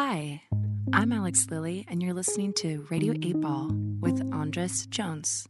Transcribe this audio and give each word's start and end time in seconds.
Hi, 0.00 0.42
I'm 0.92 1.10
Alex 1.10 1.48
Lilly, 1.50 1.84
and 1.88 2.00
you're 2.00 2.14
listening 2.14 2.52
to 2.58 2.86
Radio 2.88 3.14
8 3.20 3.40
Ball 3.40 3.72
with 3.98 4.22
Andras 4.32 4.86
Jones. 4.86 5.48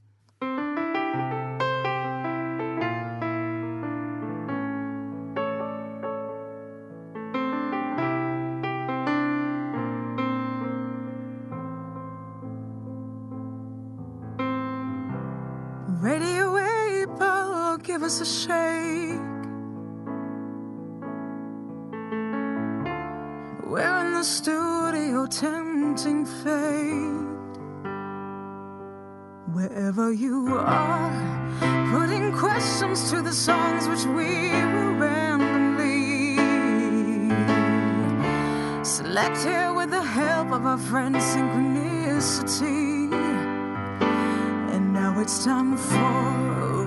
Radio 16.01 16.57
8 16.57 17.07
Ball, 17.19 17.77
give 17.77 18.03
us 18.03 18.23
a 18.23 18.25
shake. 18.25 19.08
The 24.19 24.25
studio 24.25 25.27
tempting 25.27 26.27
fate. 26.43 27.29
Wherever 29.55 30.13
you 30.13 30.57
are, 30.59 31.13
putting 31.93 32.33
questions 32.33 33.11
to 33.13 33.23
the 33.23 33.33
songs 33.33 33.87
which 33.87 34.05
we 34.17 34.51
will 34.73 34.95
randomly 35.07 36.35
select 38.85 39.39
here 39.45 39.73
with 39.73 39.91
the 39.93 40.03
help 40.03 40.51
of 40.51 40.67
our 40.67 40.79
friend 40.79 41.15
Synchronicity. 41.15 43.13
And 44.75 44.93
now 44.93 45.21
it's 45.21 45.45
time 45.45 45.77
for 45.77 46.78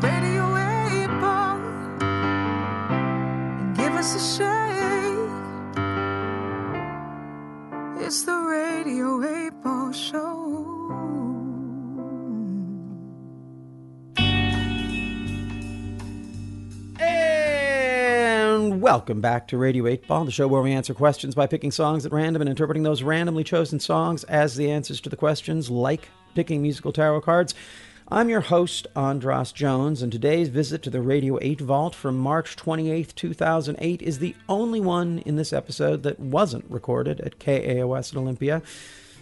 welcome 18.91 19.21
back 19.21 19.47
to 19.47 19.57
Radio 19.57 19.87
8 19.87 20.05
Ball, 20.05 20.25
the 20.25 20.31
show 20.31 20.49
where 20.49 20.61
we 20.61 20.73
answer 20.73 20.93
questions 20.93 21.33
by 21.33 21.47
picking 21.47 21.71
songs 21.71 22.05
at 22.05 22.11
random 22.11 22.41
and 22.41 22.49
interpreting 22.49 22.83
those 22.83 23.03
randomly 23.03 23.41
chosen 23.41 23.79
songs 23.79 24.25
as 24.25 24.57
the 24.57 24.69
answers 24.69 24.99
to 24.99 25.09
the 25.09 25.15
questions, 25.15 25.69
like 25.69 26.09
picking 26.35 26.61
musical 26.61 26.91
tarot 26.91 27.21
cards. 27.21 27.55
I'm 28.09 28.27
your 28.27 28.41
host, 28.41 28.87
Andras 28.93 29.53
Jones, 29.53 30.01
and 30.01 30.11
today's 30.11 30.49
visit 30.49 30.83
to 30.83 30.89
the 30.89 30.99
Radio 30.99 31.39
8 31.41 31.61
Vault 31.61 31.95
from 31.95 32.17
March 32.17 32.57
28th, 32.57 33.15
2008 33.15 34.01
is 34.01 34.19
the 34.19 34.35
only 34.49 34.81
one 34.81 35.19
in 35.19 35.37
this 35.37 35.53
episode 35.53 36.03
that 36.03 36.19
wasn't 36.19 36.65
recorded 36.69 37.21
at 37.21 37.39
KAOS 37.39 38.11
at 38.11 38.17
Olympia. 38.17 38.61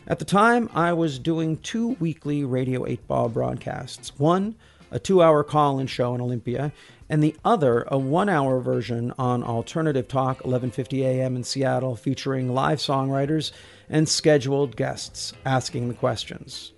At 0.08 0.17
the 0.17 0.26
time, 0.26 0.72
I 0.73 0.94
was 0.94 1.20
doing 1.20 1.58
two 1.58 1.89
weekly 2.00 2.44
Radio 2.44 2.88
8 2.88 3.08
Ball 3.08 3.30
broadcasts. 3.30 4.17
One, 4.17 4.56
a 4.89 4.98
two 4.98 5.22
hour 5.22 5.44
call 5.44 5.78
in 5.78 5.86
show 5.86 6.16
in 6.16 6.22
Olympia, 6.22 6.72
and 7.10 7.24
the 7.24 7.36
other, 7.44 7.86
a 7.88 7.98
one 7.98 8.30
hour 8.30 8.60
version 8.60 9.14
on 9.18 9.44
Alternative 9.44 10.08
Talk, 10.08 10.46
1150 10.46 11.04
a.m. 11.04 11.36
in 11.36 11.44
Seattle, 11.44 11.96
featuring 11.96 12.54
live 12.54 12.78
songwriters 12.78 13.52
and 13.90 14.08
scheduled 14.08 14.76
guests 14.76 15.34
asking 15.46 15.88
the 15.88 15.96
questions. 15.96 16.74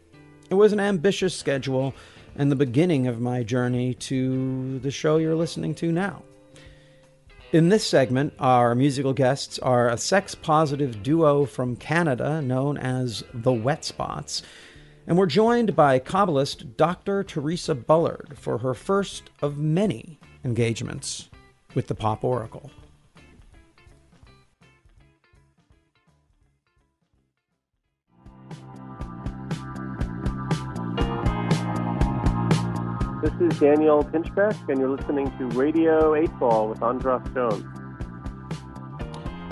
It 0.50 0.56
was 0.56 0.72
an 0.72 0.80
ambitious 0.80 1.38
schedule 1.38 1.94
and 2.36 2.50
the 2.50 2.56
beginning 2.56 3.08
of 3.08 3.20
my 3.20 3.44
journey 3.44 3.94
to 3.94 4.80
the 4.80 4.92
show 4.92 5.18
you're 5.18 5.36
listening 5.36 5.76
to 5.76 5.92
now. 5.92 6.23
In 7.52 7.68
this 7.68 7.86
segment, 7.86 8.34
our 8.40 8.73
musical 8.76 9.12
guests 9.12 9.60
are 9.60 9.90
a 9.90 9.98
sex 9.98 10.34
positive 10.34 11.04
duo 11.04 11.45
from 11.45 11.76
Canada 11.76 12.42
known 12.42 12.78
as 12.78 13.26
the 13.34 13.52
Wet 13.52 13.84
Spots. 13.84 14.42
And 15.06 15.18
we're 15.18 15.26
joined 15.26 15.76
by 15.76 16.00
Kabbalist 16.00 16.78
Dr. 16.78 17.26
Teresa 17.26 17.76
Bullard 17.76 18.38
for 18.38 18.60
her 18.60 18.73
first 18.73 19.32
of 19.42 19.58
many 19.58 20.17
engagements 20.44 21.30
with 21.76 21.88
the 21.88 21.96
Pop 21.96 22.24
Oracle. 22.24 22.72
This 33.22 33.54
is 33.54 33.60
Daniel 33.60 34.04
Pinchbeck, 34.04 34.58
and 34.68 34.80
you're 34.80 34.90
listening 34.90 35.32
to 35.38 35.46
Radio 35.50 36.16
8 36.16 36.40
Ball 36.40 36.70
with 36.70 36.82
Andras 36.82 37.22
Jones. 37.36 37.64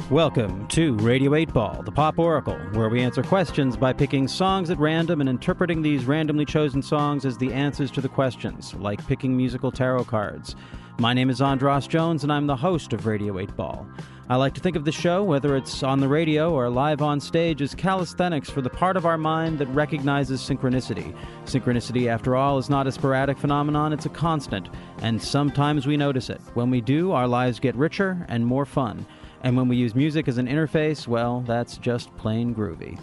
Welcome 0.09 0.67
to 0.69 0.95
Radio 0.95 1.35
8 1.35 1.53
Ball, 1.53 1.83
the 1.83 1.91
Pop 1.91 2.17
Oracle, 2.17 2.57
where 2.73 2.89
we 2.89 2.99
answer 2.99 3.21
questions 3.21 3.77
by 3.77 3.93
picking 3.93 4.27
songs 4.27 4.71
at 4.71 4.79
random 4.79 5.21
and 5.21 5.29
interpreting 5.29 5.83
these 5.83 6.05
randomly 6.05 6.45
chosen 6.45 6.81
songs 6.81 7.25
as 7.25 7.37
the 7.37 7.53
answers 7.53 7.91
to 7.91 8.01
the 8.01 8.09
questions, 8.09 8.73
like 8.73 9.05
picking 9.05 9.37
musical 9.37 9.71
tarot 9.71 10.05
cards. 10.05 10.55
My 10.99 11.13
name 11.13 11.29
is 11.29 11.41
Andras 11.41 11.87
Jones, 11.87 12.23
and 12.23 12.31
I'm 12.31 12.45
the 12.45 12.57
host 12.57 12.91
of 12.91 13.05
Radio 13.05 13.39
8 13.39 13.55
Ball. 13.55 13.87
I 14.27 14.35
like 14.35 14.53
to 14.55 14.59
think 14.59 14.75
of 14.75 14.83
the 14.83 14.91
show, 14.91 15.23
whether 15.23 15.55
it's 15.55 15.81
on 15.81 16.01
the 16.01 16.09
radio 16.09 16.51
or 16.53 16.69
live 16.69 17.01
on 17.01 17.21
stage, 17.21 17.61
as 17.61 17.73
calisthenics 17.73 18.49
for 18.49 18.59
the 18.59 18.69
part 18.69 18.97
of 18.97 19.05
our 19.05 19.17
mind 19.17 19.59
that 19.59 19.67
recognizes 19.67 20.41
synchronicity. 20.41 21.15
Synchronicity, 21.45 22.07
after 22.07 22.35
all, 22.35 22.57
is 22.57 22.69
not 22.69 22.85
a 22.85 22.91
sporadic 22.91 23.37
phenomenon, 23.37 23.93
it's 23.93 24.07
a 24.07 24.09
constant, 24.09 24.67
and 25.01 25.23
sometimes 25.23 25.87
we 25.87 25.95
notice 25.95 26.29
it. 26.29 26.41
When 26.53 26.69
we 26.69 26.81
do, 26.81 27.13
our 27.13 27.29
lives 27.29 27.61
get 27.61 27.75
richer 27.75 28.25
and 28.27 28.45
more 28.45 28.65
fun. 28.65 29.05
And 29.41 29.55
when 29.55 29.67
we 29.67 29.77
use 29.77 29.95
music 29.95 30.27
as 30.27 30.37
an 30.37 30.47
interface, 30.47 31.07
well, 31.07 31.41
that's 31.41 31.77
just 31.77 32.15
plain 32.17 32.53
groovy. 32.53 32.99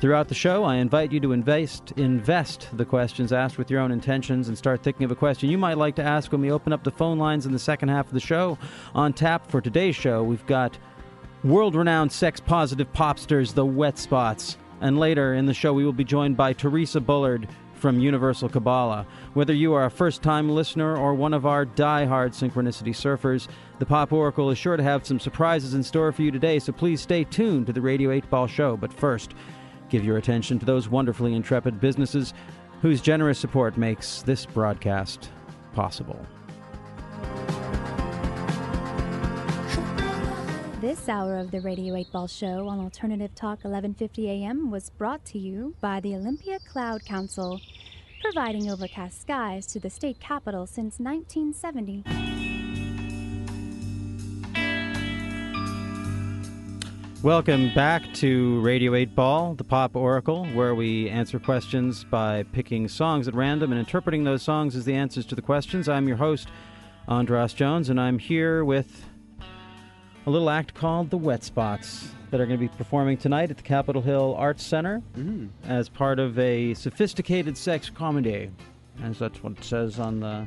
Throughout 0.00 0.28
the 0.28 0.34
show, 0.34 0.64
I 0.64 0.76
invite 0.76 1.12
you 1.12 1.20
to 1.20 1.32
invest, 1.32 1.92
invest 1.96 2.68
the 2.72 2.84
questions 2.84 3.32
asked 3.32 3.58
with 3.58 3.70
your 3.70 3.80
own 3.80 3.90
intentions 3.90 4.48
and 4.48 4.56
start 4.56 4.82
thinking 4.82 5.04
of 5.04 5.10
a 5.10 5.16
question 5.16 5.50
you 5.50 5.58
might 5.58 5.78
like 5.78 5.96
to 5.96 6.02
ask 6.02 6.32
when 6.32 6.40
we 6.40 6.52
open 6.52 6.72
up 6.72 6.84
the 6.84 6.90
phone 6.90 7.18
lines 7.18 7.44
in 7.44 7.52
the 7.52 7.58
second 7.58 7.88
half 7.88 8.06
of 8.06 8.14
the 8.14 8.20
show. 8.20 8.56
On 8.94 9.12
tap 9.12 9.50
for 9.50 9.60
today's 9.60 9.96
show, 9.96 10.22
we've 10.22 10.46
got 10.46 10.78
world 11.44 11.74
renowned 11.74 12.12
sex 12.12 12.40
positive 12.40 12.90
popsters, 12.92 13.54
the 13.54 13.66
Wet 13.66 13.98
Spots. 13.98 14.56
And 14.80 14.98
later 14.98 15.34
in 15.34 15.44
the 15.44 15.54
show, 15.54 15.74
we 15.74 15.84
will 15.84 15.92
be 15.92 16.04
joined 16.04 16.36
by 16.36 16.52
Teresa 16.52 17.00
Bullard 17.00 17.48
from 17.80 17.98
Universal 17.98 18.50
Kabbalah. 18.50 19.06
Whether 19.34 19.54
you 19.54 19.72
are 19.74 19.86
a 19.86 19.90
first 19.90 20.22
time 20.22 20.48
listener 20.48 20.96
or 20.96 21.14
one 21.14 21.34
of 21.34 21.46
our 21.46 21.64
die-hard 21.64 22.32
synchronicity 22.32 22.90
surfers, 22.94 23.48
the 23.78 23.86
Pop 23.86 24.12
Oracle 24.12 24.50
is 24.50 24.58
sure 24.58 24.76
to 24.76 24.82
have 24.82 25.06
some 25.06 25.18
surprises 25.18 25.74
in 25.74 25.82
store 25.82 26.12
for 26.12 26.22
you 26.22 26.30
today, 26.30 26.58
so 26.58 26.72
please 26.72 27.00
stay 27.00 27.24
tuned 27.24 27.66
to 27.66 27.72
the 27.72 27.80
Radio 27.80 28.10
8 28.10 28.28
Ball 28.30 28.46
Show. 28.46 28.76
But 28.76 28.92
first, 28.92 29.34
give 29.88 30.04
your 30.04 30.18
attention 30.18 30.58
to 30.58 30.66
those 30.66 30.88
wonderfully 30.88 31.34
intrepid 31.34 31.80
businesses 31.80 32.34
whose 32.82 33.00
generous 33.00 33.38
support 33.38 33.76
makes 33.76 34.22
this 34.22 34.46
broadcast 34.46 35.30
possible. 35.74 36.24
This 40.80 41.10
hour 41.10 41.36
of 41.36 41.50
the 41.50 41.60
Radio 41.60 41.94
8 41.94 42.10
Ball 42.10 42.26
Show 42.26 42.66
on 42.66 42.80
Alternative 42.80 43.34
Talk 43.34 43.64
1150 43.64 44.30
AM 44.30 44.70
was 44.70 44.88
brought 44.88 45.22
to 45.26 45.38
you 45.38 45.74
by 45.78 46.00
the 46.00 46.14
Olympia 46.14 46.58
Cloud 46.58 47.04
Council, 47.04 47.60
providing 48.22 48.70
overcast 48.70 49.20
skies 49.20 49.66
to 49.66 49.78
the 49.78 49.90
state 49.90 50.18
capital 50.20 50.66
since 50.66 50.98
1970. 50.98 52.04
Welcome 57.22 57.74
back 57.74 58.14
to 58.14 58.58
Radio 58.62 58.94
8 58.94 59.14
Ball, 59.14 59.54
the 59.56 59.64
Pop 59.64 59.94
Oracle, 59.94 60.46
where 60.54 60.74
we 60.74 61.10
answer 61.10 61.38
questions 61.38 62.04
by 62.04 62.44
picking 62.54 62.88
songs 62.88 63.28
at 63.28 63.34
random 63.34 63.70
and 63.70 63.78
interpreting 63.78 64.24
those 64.24 64.42
songs 64.42 64.74
as 64.74 64.86
the 64.86 64.94
answers 64.94 65.26
to 65.26 65.34
the 65.34 65.42
questions. 65.42 65.90
I'm 65.90 66.08
your 66.08 66.16
host, 66.16 66.48
Andras 67.06 67.52
Jones, 67.52 67.90
and 67.90 68.00
I'm 68.00 68.18
here 68.18 68.64
with 68.64 69.09
a 70.26 70.30
little 70.30 70.50
act 70.50 70.74
called 70.74 71.10
the 71.10 71.16
Wet 71.16 71.42
Spots 71.42 72.10
that 72.30 72.40
are 72.40 72.46
going 72.46 72.58
to 72.58 72.68
be 72.68 72.68
performing 72.76 73.16
tonight 73.16 73.50
at 73.50 73.56
the 73.56 73.62
Capitol 73.62 74.02
Hill 74.02 74.34
Arts 74.36 74.62
Center 74.62 75.02
mm. 75.16 75.48
as 75.64 75.88
part 75.88 76.18
of 76.18 76.38
a 76.38 76.74
sophisticated 76.74 77.56
sex 77.56 77.90
comedy, 77.90 78.50
as 79.02 79.18
that's 79.18 79.42
what 79.42 79.52
it 79.52 79.64
says 79.64 79.98
on 79.98 80.20
the 80.20 80.46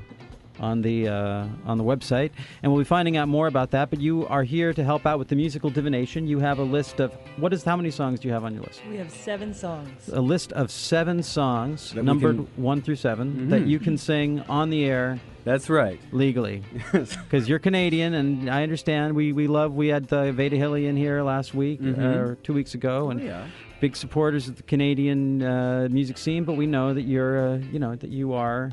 on 0.59 0.81
the 0.81 1.07
uh, 1.07 1.47
on 1.65 1.77
the 1.77 1.83
website, 1.83 2.31
and 2.61 2.71
we'll 2.71 2.81
be 2.81 2.85
finding 2.85 3.17
out 3.17 3.27
more 3.27 3.47
about 3.47 3.71
that. 3.71 3.89
But 3.89 3.99
you 3.99 4.27
are 4.27 4.43
here 4.43 4.73
to 4.73 4.83
help 4.83 5.05
out 5.05 5.19
with 5.19 5.27
the 5.27 5.35
musical 5.35 5.69
divination. 5.69 6.27
You 6.27 6.39
have 6.39 6.59
a 6.59 6.63
list 6.63 6.99
of 6.99 7.13
what 7.37 7.53
is 7.53 7.63
how 7.63 7.75
many 7.75 7.91
songs 7.91 8.19
do 8.19 8.27
you 8.27 8.33
have 8.33 8.43
on 8.43 8.53
your 8.53 8.63
list? 8.63 8.81
We 8.89 8.97
have 8.97 9.11
seven 9.11 9.53
songs. 9.53 10.09
A 10.09 10.21
list 10.21 10.51
of 10.53 10.71
seven 10.71 11.23
songs, 11.23 11.91
That 11.91 12.03
numbered 12.03 12.35
can- 12.37 12.47
one 12.55 12.81
through 12.81 12.95
7 12.97 13.49
that 13.49 13.65
you 13.67 13.79
can 13.79 13.97
sing 13.97 14.41
on 14.41 14.69
the 14.69 14.85
air 14.85 15.19
That's 15.43 15.69
right. 15.69 15.99
legally 16.11 16.63
because 16.91 17.49
you're 17.49 17.59
Canadian, 17.59 18.13
and 18.13 18.49
I 18.49 18.63
understand. 18.63 19.15
We 19.15 19.33
we 19.33 19.47
love. 19.47 19.73
We 19.73 19.87
had 19.87 20.07
the 20.07 20.31
Veda 20.31 20.55
Hille 20.55 20.75
in 20.75 20.95
here 20.97 21.21
last 21.23 21.53
week 21.53 21.81
or 21.81 22.37
two 22.43 22.53
weeks 22.53 22.73
ago, 22.75 23.09
and 23.09 23.19
yeah. 23.21 23.47
big 23.81 23.95
supporters 23.95 24.47
of 24.47 24.55
the 24.57 24.63
Canadian 24.63 25.41
uh, 25.41 25.87
music 25.89 26.17
scene. 26.17 26.43
But 26.43 26.53
we 26.57 26.65
know 26.67 26.93
that 26.93 27.03
you're, 27.03 27.53
uh, 27.53 27.57
you 27.71 27.79
know, 27.79 27.95
that 27.95 28.09
you 28.09 28.33
are 28.33 28.71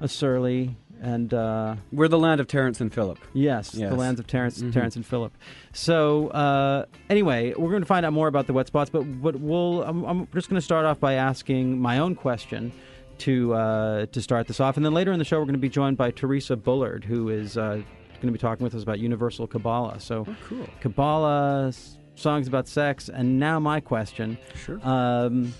a 0.00 0.08
surly 0.08 0.76
and 1.00 1.32
uh, 1.34 1.76
We're 1.92 2.08
the 2.08 2.18
land 2.18 2.40
of 2.40 2.46
Terrance 2.46 2.80
and 2.80 2.92
Phillip. 2.92 3.18
yes, 3.32 3.74
Yes. 3.74 3.90
the 3.90 3.96
lands 3.96 4.20
of 4.20 4.26
Terrance, 4.26 4.60
Mhm. 4.62 4.72
Terrance 4.72 4.96
and 4.96 5.04
Phillip. 5.06 5.32
So 5.72 6.28
uh, 6.28 6.84
anyway, 7.08 7.54
we're 7.56 7.70
going 7.70 7.82
to 7.82 7.86
find 7.86 8.04
out 8.06 8.12
more 8.12 8.28
about 8.28 8.46
the 8.46 8.52
wet 8.52 8.66
spots, 8.66 8.90
but 8.90 9.02
but 9.22 9.36
we'll. 9.36 9.82
I'm, 9.82 10.04
I'm 10.04 10.28
just 10.34 10.48
going 10.48 10.58
to 10.60 10.64
start 10.64 10.84
off 10.86 11.00
by 11.00 11.14
asking 11.14 11.80
my 11.80 11.98
own 11.98 12.14
question 12.14 12.72
to 13.18 13.54
uh, 13.54 14.06
to 14.06 14.20
start 14.22 14.46
this 14.46 14.60
off, 14.60 14.76
and 14.76 14.84
then 14.86 14.94
later 14.94 15.12
in 15.12 15.18
the 15.18 15.24
show 15.24 15.38
we're 15.38 15.44
going 15.44 15.52
to 15.54 15.58
be 15.58 15.68
joined 15.68 15.96
by 15.96 16.10
Teresa 16.10 16.56
Bullard, 16.56 17.04
who 17.04 17.28
is 17.28 17.56
uh, 17.56 17.74
going 17.76 18.26
to 18.26 18.32
be 18.32 18.38
talking 18.38 18.64
with 18.64 18.74
us 18.74 18.82
about 18.82 18.98
Universal 18.98 19.46
Kabbalah. 19.46 20.00
So 20.00 20.24
Oh, 20.28 20.36
cool. 20.48 20.66
Kabbalah, 20.80 21.72
songs 22.14 22.48
about 22.48 22.68
sex, 22.68 23.08
and 23.08 23.38
now 23.38 23.58
my 23.60 23.80
question. 23.80 24.36
Sure. 24.54 24.78
Um, 24.82 25.52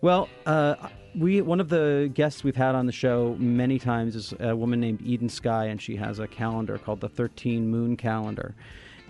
well, 0.00 0.28
uh, 0.46 0.74
we 1.14 1.40
one 1.40 1.60
of 1.60 1.68
the 1.68 2.10
guests 2.12 2.44
we've 2.44 2.56
had 2.56 2.74
on 2.74 2.86
the 2.86 2.92
show 2.92 3.36
many 3.38 3.78
times 3.78 4.16
is 4.16 4.34
a 4.40 4.54
woman 4.54 4.80
named 4.80 5.00
Eden 5.02 5.28
Sky, 5.28 5.66
and 5.66 5.80
she 5.80 5.96
has 5.96 6.18
a 6.18 6.26
calendar 6.26 6.78
called 6.78 7.00
the 7.00 7.08
Thirteen 7.08 7.68
Moon 7.70 7.96
Calendar. 7.96 8.54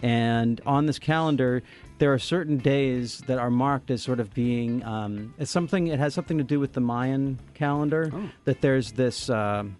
And 0.02 0.60
on 0.66 0.86
this 0.86 0.98
calendar, 0.98 1.62
there 1.98 2.12
are 2.12 2.18
certain 2.18 2.58
days 2.58 3.18
that 3.26 3.38
are 3.38 3.50
marked 3.50 3.90
as 3.90 4.02
sort 4.02 4.20
of 4.20 4.34
being 4.34 4.84
um, 4.84 5.32
it's 5.38 5.50
something. 5.50 5.86
It 5.86 5.98
has 5.98 6.14
something 6.14 6.38
to 6.38 6.44
do 6.44 6.60
with 6.60 6.72
the 6.72 6.80
Mayan 6.80 7.38
calendar. 7.54 8.10
Oh. 8.12 8.28
That 8.44 8.60
there's 8.60 8.92
this. 8.92 9.30
um 9.30 9.76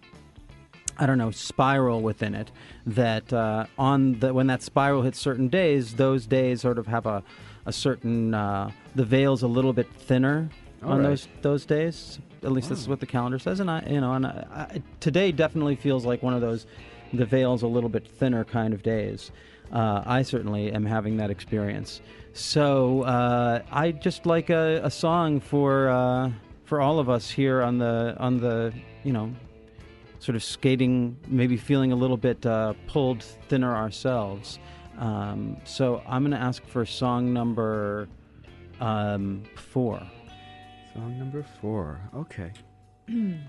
I 0.97 1.07
don't 1.07 1.19
know 1.19 1.33
spiral 1.33 2.03
within 2.03 2.37
it 2.37 2.53
that 2.87 3.33
uh, 3.33 3.67
on 3.77 4.21
the 4.21 4.33
when 4.33 4.47
that 4.47 4.63
spiral 4.63 5.03
hits 5.03 5.19
certain 5.19 5.49
days, 5.49 5.95
those 5.97 6.25
days 6.25 6.61
sort 6.61 6.79
of 6.79 6.87
have 6.87 7.07
a 7.07 7.25
a 7.67 7.73
certain 7.73 8.33
uh, 8.33 8.71
the 8.95 9.05
veil's 9.05 9.43
a 9.43 9.49
little 9.49 9.73
bit 9.73 9.93
thinner 9.93 10.51
All 10.85 10.93
on 10.93 10.99
right. 10.99 11.09
those 11.09 11.29
those 11.43 11.67
days. 11.67 12.19
At 12.43 12.53
least 12.53 12.69
this 12.69 12.79
is 12.79 12.89
what 12.89 13.01
the 13.01 13.07
calendar 13.07 13.39
says, 13.39 13.61
and 13.61 13.71
I 13.71 13.85
you 13.89 14.01
know 14.01 14.13
and 14.13 14.27
I, 14.27 14.47
I, 14.53 14.83
today 15.01 15.33
definitely 15.33 15.77
feels 15.77 16.05
like 16.05 16.23
one 16.23 16.35
of 16.35 16.41
those 16.41 16.67
the 17.13 17.25
veil's 17.25 17.63
a 17.63 17.67
little 17.67 17.89
bit 17.89 18.07
thinner 18.07 18.45
kind 18.45 18.75
of 18.75 18.83
days. 18.83 19.31
Uh, 19.73 20.03
I 20.05 20.23
certainly 20.23 20.73
am 20.73 20.85
having 20.85 21.17
that 21.17 21.31
experience. 21.31 22.01
So 22.33 23.03
uh, 23.03 23.63
I 23.71 23.93
just 23.93 24.27
like 24.27 24.51
a, 24.51 24.81
a 24.85 24.91
song 24.91 25.41
for 25.41 25.89
uh, 25.89 26.31
for 26.65 26.81
all 26.81 26.99
of 26.99 27.09
us 27.09 27.31
here 27.31 27.63
on 27.63 27.79
the 27.79 28.17
on 28.19 28.39
the 28.39 28.73
you 29.05 29.13
know 29.13 29.33
sort 30.19 30.37
of 30.37 30.43
skating, 30.43 31.17
maybe 31.29 31.57
feeling 31.57 31.93
a 31.93 31.97
little 31.97 32.17
bit 32.17 32.45
uh, 32.47 32.73
pulled 32.87 33.23
thinner 33.23 33.77
ourselves. 33.77 34.59
Um, 34.99 35.59
so 35.65 36.03
I'm 36.07 36.23
going 36.23 36.33
to 36.33 36.39
ask 36.39 36.65
for 36.65 36.87
song 36.87 37.33
number 37.33 38.09
um, 38.81 39.43
four. 39.55 40.03
Song 40.95 41.19
number 41.19 41.45
four. 41.61 42.01
Okay. 42.15 42.53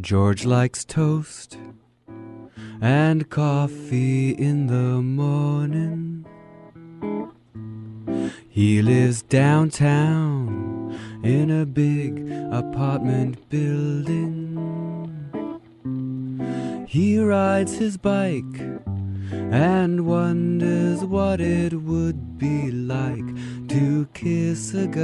George 0.00 0.44
likes 0.44 0.84
toast 0.84 1.56
and 2.82 3.30
coffee 3.30 4.32
in 4.32 4.66
the 4.66 5.00
morning. 5.00 6.26
He 8.50 8.82
lives 8.82 9.22
downtown 9.22 10.98
in 11.24 11.50
a 11.50 11.64
big 11.64 12.30
apartment 12.52 13.48
building. 13.48 14.58
He 16.86 17.18
rides 17.18 17.76
his 17.76 17.96
bike 17.96 18.82
and 19.32 20.06
wonders 20.06 21.04
what 21.04 21.40
it 21.40 21.72
would 21.72 22.38
be 22.38 22.70
like 22.70 23.26
to 23.68 24.06
kiss 24.12 24.74
a 24.74 24.86
guy. 24.86 25.02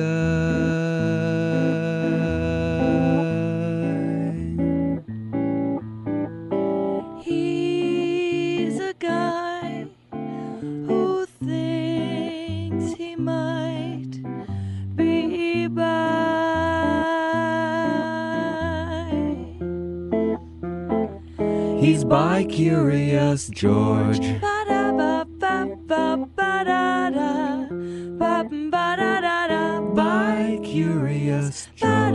He's 21.89 22.05
bi 22.05 22.45
curious, 22.45 23.49
George. 23.49 24.21
Bi 24.21 24.37
curious, 30.63 31.69
George. 31.77 32.15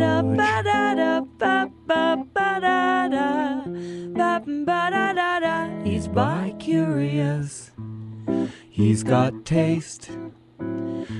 He's 5.83 6.07
bi 6.07 6.55
curious. 6.59 7.71
He's 8.69 9.03
got 9.03 9.43
taste. 9.43 10.11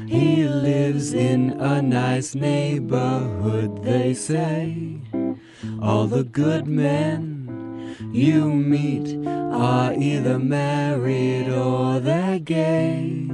He 0.06 0.48
lives 0.48 1.16
in 1.16 1.60
a 1.60 1.82
nice 1.82 2.36
neighborhood, 2.36 3.84
they 3.84 4.14
say. 4.14 5.00
All 5.82 6.06
the 6.06 6.24
good 6.24 6.68
men 6.68 7.43
you 8.14 8.46
meet 8.54 9.28
are 9.28 9.92
either 9.94 10.38
married 10.38 11.50
or 11.50 12.00
they're 12.00 12.38
gay. 12.38 13.28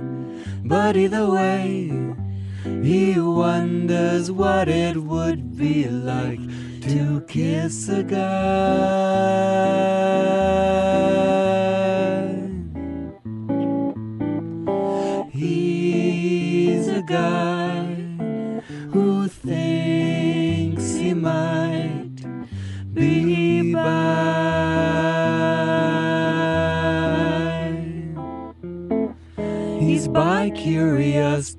But 0.63 0.95
either 0.95 1.29
way, 1.29 1.91
he 2.63 3.19
wonders 3.19 4.31
what 4.31 4.69
it 4.69 4.95
would 4.95 5.57
be 5.57 5.89
like 5.89 6.39
to 6.83 7.21
kiss 7.27 7.89
a 7.89 8.03
guy. 8.03 9.19
He's 15.29 16.87
a 16.87 17.01
guy 17.01 17.83
who 18.93 19.27
thinks 19.27 20.93
he 20.93 21.13
might 21.13 21.58
curious. 30.59 31.55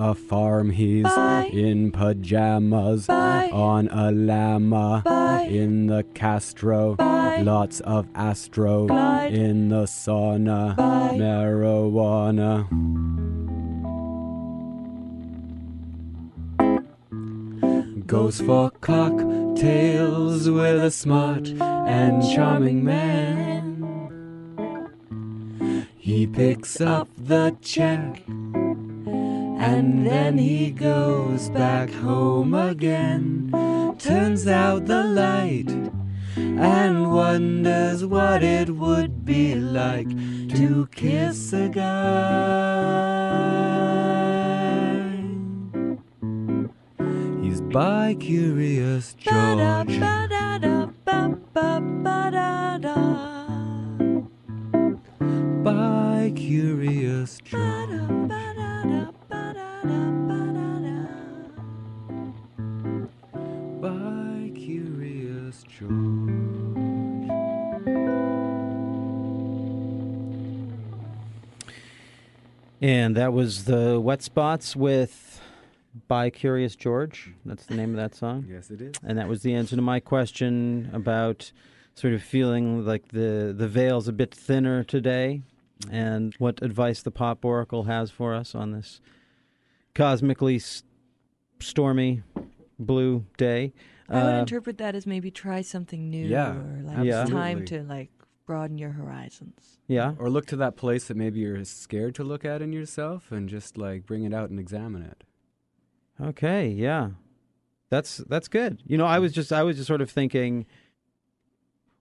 A 0.00 0.14
farm, 0.14 0.70
he's 0.70 1.04
Bye. 1.04 1.50
in 1.52 1.92
pajamas, 1.92 3.06
Bye. 3.06 3.50
on 3.52 3.88
a 3.88 4.10
llama, 4.10 5.02
Bye. 5.04 5.42
in 5.42 5.86
the 5.88 6.04
Castro, 6.14 6.96
lots 6.98 7.80
of 7.80 8.06
astro, 8.14 8.86
Glide. 8.86 9.34
in 9.34 9.68
the 9.68 9.84
sauna, 9.84 10.74
marijuana. 10.76 12.66
Goes 18.06 18.40
for 18.40 18.70
cocktails 18.80 20.48
with 20.50 20.82
a 20.82 20.90
smart 20.90 21.48
and 21.48 22.22
charming 22.34 22.82
man. 22.84 23.76
He 25.96 26.26
picks 26.26 26.80
up 26.80 27.08
the 27.16 27.56
check 27.60 28.22
and 29.60 30.06
then 30.06 30.38
he 30.38 30.70
goes 30.70 31.50
back 31.50 31.90
home 31.90 32.54
again. 32.54 33.52
Turns 33.98 34.46
out 34.46 34.86
the 34.86 35.04
light 35.04 35.68
and 36.34 37.12
wonders 37.12 38.06
what 38.06 38.42
it 38.42 38.70
would 38.70 39.26
be 39.26 39.54
like 39.54 40.08
to 40.56 40.88
kiss 40.92 41.52
a 41.52 41.68
guy. 41.68 41.90
He's 47.42 47.60
bi 47.60 48.16
curious, 48.18 49.12
George. 49.12 50.00
Bi 55.62 56.32
curious, 56.34 57.38
George. 57.44 58.19
And 72.80 73.16
that 73.16 73.32
was 73.32 73.64
the 73.64 74.00
Wet 74.00 74.22
Spots 74.22 74.74
with 74.74 75.40
Bi 76.08 76.30
Curious 76.30 76.76
George. 76.76 77.32
That's 77.44 77.66
the 77.66 77.74
name 77.74 77.90
of 77.90 77.96
that 77.96 78.14
song. 78.14 78.46
Yes, 78.48 78.70
it 78.70 78.80
is. 78.80 78.94
And 79.04 79.18
that 79.18 79.28
was 79.28 79.42
the 79.42 79.54
answer 79.54 79.76
to 79.76 79.82
my 79.82 80.00
question 80.00 80.88
about 80.92 81.52
sort 81.94 82.14
of 82.14 82.22
feeling 82.22 82.84
like 82.86 83.08
the, 83.08 83.54
the 83.56 83.68
veil's 83.68 84.08
a 84.08 84.12
bit 84.12 84.34
thinner 84.34 84.82
today 84.82 85.42
and 85.90 86.34
what 86.38 86.62
advice 86.62 87.02
the 87.02 87.10
Pop 87.10 87.44
Oracle 87.44 87.84
has 87.84 88.10
for 88.10 88.34
us 88.34 88.54
on 88.54 88.70
this 88.72 89.00
cosmically 89.94 90.56
s- 90.56 90.82
stormy 91.58 92.22
blue 92.78 93.26
day. 93.36 93.72
I 94.08 94.24
would 94.24 94.34
Uh, 94.34 94.38
interpret 94.40 94.78
that 94.78 94.94
as 94.94 95.06
maybe 95.06 95.30
try 95.30 95.60
something 95.62 96.08
new 96.10 96.26
Yeah, 96.26 96.52
or 96.56 96.80
like 96.84 97.04
Yeah. 97.06 97.22
it's 97.22 97.30
time 97.30 97.64
to 97.66 97.82
like 97.82 98.10
broaden 98.50 98.78
your 98.78 98.90
horizons. 98.90 99.78
yeah. 99.86 100.14
Or 100.18 100.28
look 100.28 100.44
to 100.46 100.56
that 100.56 100.74
place 100.76 101.04
that 101.06 101.16
maybe 101.16 101.38
you're 101.38 101.64
scared 101.64 102.16
to 102.16 102.24
look 102.24 102.44
at 102.44 102.60
in 102.60 102.72
yourself 102.72 103.30
and 103.30 103.48
just 103.48 103.78
like 103.78 104.04
bring 104.06 104.24
it 104.24 104.34
out 104.34 104.50
and 104.50 104.58
examine 104.58 105.02
it. 105.02 105.22
Okay, 106.20 106.66
yeah. 106.68 107.10
That's 107.90 108.16
that's 108.16 108.48
good. 108.48 108.82
You 108.84 108.98
know, 108.98 109.06
I 109.06 109.20
was 109.20 109.32
just 109.32 109.52
I 109.52 109.62
was 109.62 109.76
just 109.76 109.86
sort 109.86 110.00
of 110.00 110.10
thinking 110.10 110.66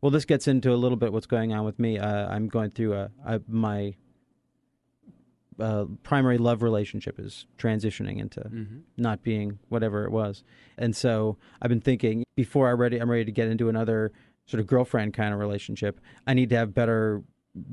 well, 0.02 0.10
this 0.10 0.26
gets 0.26 0.48
into 0.48 0.74
a 0.74 0.80
little 0.84 0.98
bit 0.98 1.14
what's 1.14 1.28
going 1.28 1.54
on 1.54 1.66
with 1.66 1.78
me. 1.78 2.00
Uh, 2.00 2.28
I'm 2.30 2.48
going 2.48 2.72
through 2.72 2.94
a, 2.96 3.12
a 3.26 3.42
my 3.48 3.94
uh, 5.60 5.86
primary 6.04 6.38
love 6.40 6.64
relationship 6.64 7.20
is 7.20 7.46
transitioning 7.58 8.18
into 8.20 8.40
Mm-hmm. 8.40 8.78
not 8.98 9.22
being 9.22 9.60
whatever 9.70 10.06
it 10.06 10.12
was, 10.12 10.44
and 10.80 10.96
so 10.96 11.38
I've 11.62 11.70
been 11.70 11.82
thinking 11.82 12.24
before 12.36 12.70
I 12.70 12.72
ready 12.72 12.98
I'm 12.98 13.12
ready 13.12 13.26
to 13.26 13.32
get 13.32 13.50
into 13.50 13.70
another 13.70 14.12
sort 14.50 14.60
of 14.60 14.68
girlfriend 14.68 15.14
kind 15.14 15.34
of 15.34 15.40
relationship. 15.40 16.00
I 16.28 16.34
need 16.34 16.50
to 16.50 16.56
have 16.56 16.74
better 16.74 17.22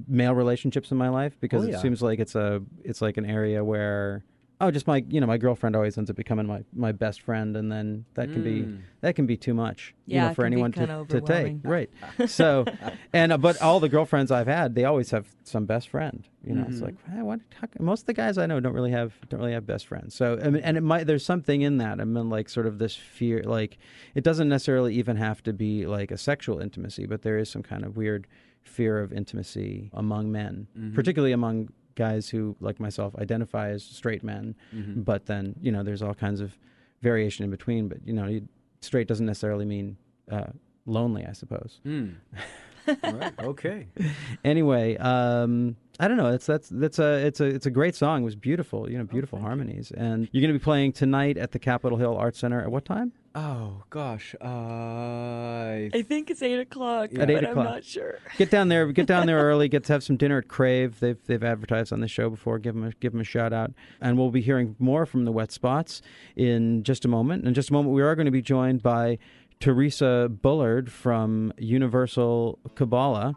male 0.09 0.35
relationships 0.35 0.91
in 0.91 0.97
my 0.99 1.09
life 1.09 1.37
because 1.41 1.65
Oh, 1.65 1.69
it 1.69 1.73
yeah. 1.73 1.79
seems 1.79 2.03
like 2.03 2.19
it's 2.19 2.35
a 2.35 2.63
it's 2.85 3.01
like 3.01 3.17
an 3.17 3.25
area 3.27 3.65
where 3.65 4.25
oh 4.61 4.71
just 4.71 4.87
my 4.87 5.05
you 5.09 5.21
know 5.21 5.27
my 5.27 5.37
girlfriend 5.37 5.77
always 5.77 5.99
ends 5.99 6.09
up 6.11 6.17
becoming 6.17 6.47
my 6.47 6.63
my 6.75 6.91
best 6.93 7.21
friend 7.21 7.57
and 7.57 7.71
then 7.71 8.05
that 8.15 8.33
can 8.33 8.43
be 8.43 8.63
Mm. 8.63 8.79
that 9.03 9.15
can 9.15 9.27
be 9.27 9.37
too 9.37 9.53
much 9.53 9.95
you 10.07 10.19
know 10.21 10.33
for 10.35 10.45
anyone 10.47 10.73
to, 10.73 11.05
to 11.09 11.21
take 11.21 11.57
right 11.63 11.91
so 12.27 12.65
and 13.13 13.33
uh, 13.33 13.39
but 13.39 13.61
all 13.61 13.81
the 13.81 13.89
girlfriends 13.89 14.31
I've 14.31 14.47
had 14.47 14.75
they 14.75 14.85
always 14.85 15.11
have 15.11 15.27
some 15.45 15.67
best 15.67 15.89
friend 15.91 16.27
you 16.43 16.55
know 16.55 16.65
it's 16.69 16.79
Mhm. 16.79 16.83
like 16.83 16.95
hey, 17.11 17.23
what 17.23 17.41
how, 17.61 17.67
come- 17.67 17.85
most 17.85 18.01
of 18.03 18.07
the 18.07 18.15
guys 18.15 18.39
I 18.39 18.47
know 18.47 18.59
don't 18.61 18.73
really 18.73 18.93
have 18.93 19.13
don't 19.29 19.41
really 19.41 19.53
have 19.53 19.67
best 19.67 19.87
friends 19.87 20.15
so 20.15 20.39
I 20.43 20.49
mean, 20.51 20.63
and 20.63 20.77
it 20.77 20.83
might 20.83 21.07
there's 21.07 21.25
something 21.25 21.61
in 21.63 21.77
that 21.79 22.01
I 22.01 22.05
mean 22.05 22.31
like 22.31 22.49
sort 22.49 22.67
of 22.67 22.79
this 22.79 22.97
fear 22.97 23.43
like 23.45 23.77
it 24.15 24.25
doesn't 24.25 24.49
necessarily 24.49 24.95
even 24.95 25.17
have 25.17 25.43
to 25.43 25.53
be 25.53 25.87
like 25.87 26.11
a 26.11 26.17
sexual 26.19 26.61
intimacy 26.61 27.05
but 27.07 27.23
there 27.23 27.37
is 27.39 27.51
some 27.51 27.63
kind 27.63 27.85
of 27.85 27.97
weird 27.97 28.27
fear 28.63 28.99
of 29.01 29.13
intimacy 29.13 29.91
among 29.93 30.33
men 30.33 30.67
Mhm. 30.79 30.95
particularly 30.95 31.33
among 31.33 31.69
guys 31.97 32.29
who 32.29 32.55
like 32.61 32.79
myself 32.79 33.15
identify 33.17 33.71
as 33.71 33.83
straight 33.83 34.23
men 34.23 34.55
Mhm. 34.75 35.05
but 35.05 35.27
then 35.27 35.55
you 35.61 35.73
know 35.73 35.83
there's 35.83 36.03
all 36.03 36.15
kinds 36.15 36.41
of 36.41 36.57
variation 37.03 37.45
in 37.45 37.51
between 37.51 37.89
but 37.89 37.99
you 38.07 38.13
know 38.13 38.27
you, 38.27 38.47
straight 38.81 39.09
doesn't 39.09 39.27
necessarily 39.27 39.65
mean 39.65 39.97
uh, 40.31 40.51
lonely 40.87 41.25
i 41.27 41.33
suppose. 41.33 41.81
All 43.03 43.13
right. 43.15 43.33
Okay. 43.41 43.89
anyway 44.45 44.97
um 44.99 45.77
i 45.99 46.07
don't 46.07 46.17
know 46.17 46.33
it's 46.33 46.47
that's 46.47 46.69
that's 46.69 46.99
a 47.01 47.27
it's 47.27 47.41
a 47.41 47.45
it's 47.47 47.67
a 47.67 47.71
great 47.71 47.97
song 47.97 48.23
it 48.23 48.25
was 48.25 48.37
beautiful 48.37 48.89
you 48.91 48.97
know 48.97 49.05
beautiful 49.05 49.41
harmonies 49.41 49.91
and 49.97 50.29
you're 50.31 50.41
going 50.43 50.53
to 50.53 50.59
be 50.59 50.63
playing 50.63 50.93
tonight 50.93 51.37
at 51.37 51.51
the 51.53 51.59
capitol 51.59 51.99
hill 51.99 52.17
art 52.17 52.37
center 52.37 52.61
at 52.61 52.71
what 52.71 52.85
time 52.85 53.11
Oh 53.39 53.83
gosh. 53.91 54.35
Uh, 54.43 54.47
I 54.47 56.03
think 56.09 56.31
it's 56.31 56.41
eight 56.41 56.59
o'clock, 56.59 57.11
At 57.13 57.19
but 57.19 57.31
eight 57.31 57.39
I'm 57.45 57.51
o'clock. 57.51 57.65
not 57.67 57.85
sure. 57.85 58.19
get 58.39 58.51
down 58.51 58.69
there 58.69 58.91
get 58.93 59.07
down 59.07 59.27
there 59.27 59.39
early 59.43 59.69
get 59.69 59.85
to 59.85 59.93
have 59.93 60.03
some 60.03 60.17
dinner 60.17 60.39
at 60.39 60.49
crave 60.49 61.01
they've 61.01 61.19
they've 61.27 61.45
advertised 61.45 61.93
on 61.93 62.01
the 62.01 62.09
show 62.09 62.31
before 62.31 62.59
give 62.59 62.75
them 62.75 62.85
a, 62.85 62.93
give 62.93 63.13
them 63.13 63.21
a 63.21 63.25
shout 63.25 63.53
out 63.53 63.73
and 64.01 64.17
we'll 64.17 64.31
be 64.31 64.41
hearing 64.41 64.75
more 64.79 65.05
from 65.05 65.27
the 65.27 65.33
wet 65.33 65.53
spots 65.53 66.01
in 66.35 66.83
just 66.83 67.05
a 67.05 67.09
moment 67.09 67.45
in 67.47 67.53
just 67.53 67.69
a 67.69 67.73
moment 67.75 67.95
we 67.95 68.01
are 68.03 68.15
going 68.15 68.25
to 68.27 68.31
be 68.33 68.41
joined 68.43 68.83
by 68.83 69.19
teresa 69.61 70.29
bullard 70.31 70.91
from 70.91 71.53
universal 71.59 72.59
kabbalah 72.75 73.35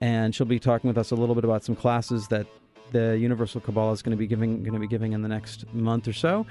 and 0.00 0.32
she'll 0.34 0.46
be 0.46 0.60
talking 0.60 0.86
with 0.88 0.96
us 0.98 1.10
a 1.10 1.16
little 1.16 1.34
bit 1.34 1.44
about 1.44 1.64
some 1.64 1.74
classes 1.74 2.28
that 2.28 2.46
the 2.90 3.18
Universal 3.18 3.62
Kabbalah 3.62 3.92
is 3.92 4.02
going 4.02 4.12
to 4.12 4.16
be 4.16 4.26
giving 4.26 4.62
going 4.62 4.74
to 4.74 4.80
be 4.80 4.86
giving 4.86 5.12
in 5.12 5.22
the 5.22 5.28
next 5.28 5.72
month 5.72 6.08
or 6.08 6.12
so, 6.12 6.46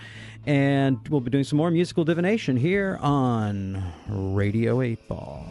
and 0.46 1.00
we'll 1.10 1.22
be 1.22 1.32
doing 1.32 1.44
some 1.44 1.58
more 1.58 1.72
musical 1.72 2.04
divination 2.04 2.58
here 2.58 2.98
on 3.02 3.84
Radio 4.08 4.82
Eight 4.82 5.08
Ball. 5.08 5.46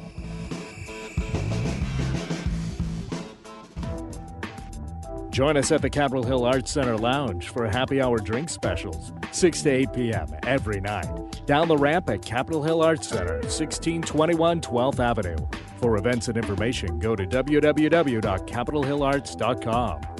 Join 5.39 5.57
us 5.57 5.71
at 5.71 5.83
the 5.83 5.91
Capitol 5.91 6.25
Hill 6.25 6.45
Arts 6.45 6.73
Center 6.73 6.99
Lounge 6.99 7.51
for 7.51 7.65
happy 7.69 8.01
hour 8.01 8.19
drink 8.19 8.49
specials, 8.49 9.13
6 9.31 9.63
to 9.63 9.71
8 9.71 9.93
p.m. 9.93 10.27
every 10.43 10.81
night. 10.81 11.07
Down 11.47 11.69
the 11.69 11.77
ramp 11.77 12.11
at 12.11 12.23
Capitol 12.23 12.65
Hill 12.65 12.83
Arts 12.83 13.07
Center, 13.07 13.35
1621 13.35 14.61
12th 14.61 14.99
Avenue. 14.99 15.37
For 15.77 15.97
events 15.97 16.27
and 16.27 16.37
information, 16.37 16.99
go 16.99 17.15
to 17.15 17.25
www.capitolhillarts.com. 17.25 20.18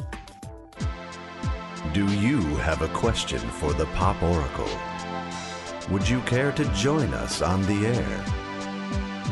Do 1.99 2.07
you 2.15 2.39
have 2.59 2.83
a 2.83 2.89
question 2.91 3.41
for 3.41 3.73
the 3.73 3.87
Pop 3.87 4.23
Oracle? 4.23 4.71
Would 5.91 6.09
you 6.09 6.21
care 6.21 6.53
to 6.53 6.65
join 6.73 7.13
us 7.13 7.43
on 7.43 7.61
the 7.63 7.89
air? 7.89 8.25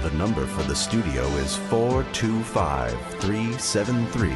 The 0.02 0.10
number 0.16 0.44
for 0.46 0.64
the 0.64 0.74
studio 0.74 1.22
is 1.44 1.54
425 1.54 2.90
373 3.20 4.30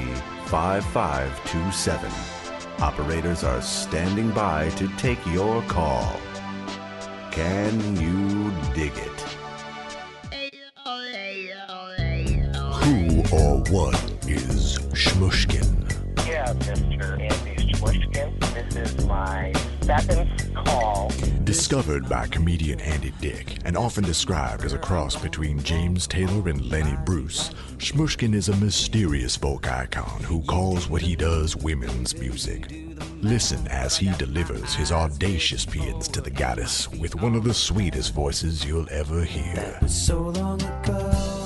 5527. 0.46 2.10
Operators 2.78 3.42
are 3.42 3.60
standing 3.60 4.30
by 4.30 4.68
to 4.76 4.86
take 4.96 5.18
your 5.26 5.60
call. 5.62 6.16
Can 7.32 7.96
you 7.96 8.52
dig 8.74 8.92
it? 8.94 9.20
Who 12.84 13.22
or 13.36 13.58
what 13.72 14.00
is 14.28 14.78
Shmushkin? 14.92 15.66
Yeah, 16.28 16.52
Mr. 16.52 17.20
Andy. 17.20 17.49
This 18.70 18.94
is 18.94 19.06
my 19.06 19.52
second 19.80 20.54
call. 20.54 21.10
Discovered 21.42 22.08
by 22.08 22.28
comedian 22.28 22.80
Andy 22.80 23.12
Dick 23.20 23.58
and 23.64 23.76
often 23.76 24.04
described 24.04 24.64
as 24.64 24.72
a 24.72 24.78
cross 24.78 25.16
between 25.16 25.60
James 25.62 26.06
Taylor 26.06 26.48
and 26.48 26.64
Lenny 26.70 26.96
Bruce, 27.04 27.50
Shmushkin 27.78 28.32
is 28.32 28.48
a 28.48 28.56
mysterious 28.56 29.36
folk 29.36 29.68
icon 29.70 30.22
who 30.22 30.42
calls 30.42 30.88
what 30.88 31.02
he 31.02 31.16
does 31.16 31.56
women's 31.56 32.14
music. 32.16 32.72
Listen 33.20 33.66
as 33.66 33.96
he 33.96 34.12
delivers 34.12 34.74
his 34.74 34.92
audacious 34.92 35.66
paeans 35.66 36.06
to 36.08 36.20
the 36.20 36.30
goddess 36.30 36.88
with 36.92 37.16
one 37.16 37.34
of 37.34 37.42
the 37.42 37.52
sweetest 37.52 38.14
voices 38.14 38.64
you'll 38.64 38.88
ever 38.90 39.24
hear. 39.24 39.80
So 39.88 40.20
long 40.20 40.62
ago. 40.62 41.40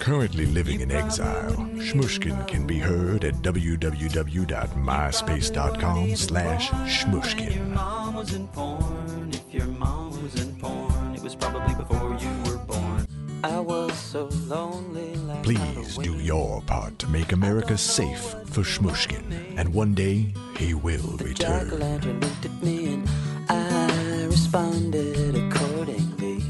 Currently 0.00 0.46
living 0.46 0.80
in 0.80 0.90
exile, 0.90 1.63
Shmushkin 1.78 2.46
can 2.46 2.66
be 2.66 2.78
heard 2.78 3.24
at 3.24 3.34
www.myspace.com 3.34 6.16
slash 6.16 6.70
shmushkin. 6.70 7.72
mom 7.74 8.14
was 8.14 8.32
in 8.34 8.46
porn, 8.48 9.30
if 9.32 9.52
your 9.54 9.66
mom 9.66 10.22
was 10.22 10.34
in 10.40 10.54
porn, 10.56 11.14
it 11.14 11.22
was 11.22 11.34
probably 11.34 11.74
before 11.74 12.16
you 12.20 12.28
were 12.50 12.58
born. 12.58 13.06
I 13.42 13.58
was 13.60 13.92
so 13.98 14.26
lonely. 14.46 15.14
Like 15.16 15.42
Please 15.42 15.96
do 15.98 16.12
your 16.14 16.62
part 16.62 16.98
to 17.00 17.08
make 17.08 17.32
America 17.32 17.76
safe 17.76 18.34
for 18.46 18.62
Shmushkin, 18.62 19.22
and 19.58 19.74
one 19.74 19.94
day 19.94 20.32
he 20.56 20.72
will 20.74 21.16
Jack 21.34 21.64
return. 21.70 22.20
looked 22.20 22.44
at 22.44 22.62
me 22.62 22.94
and 22.94 23.08
I 23.50 24.24
responded 24.24 25.34
accordingly. 25.36 26.42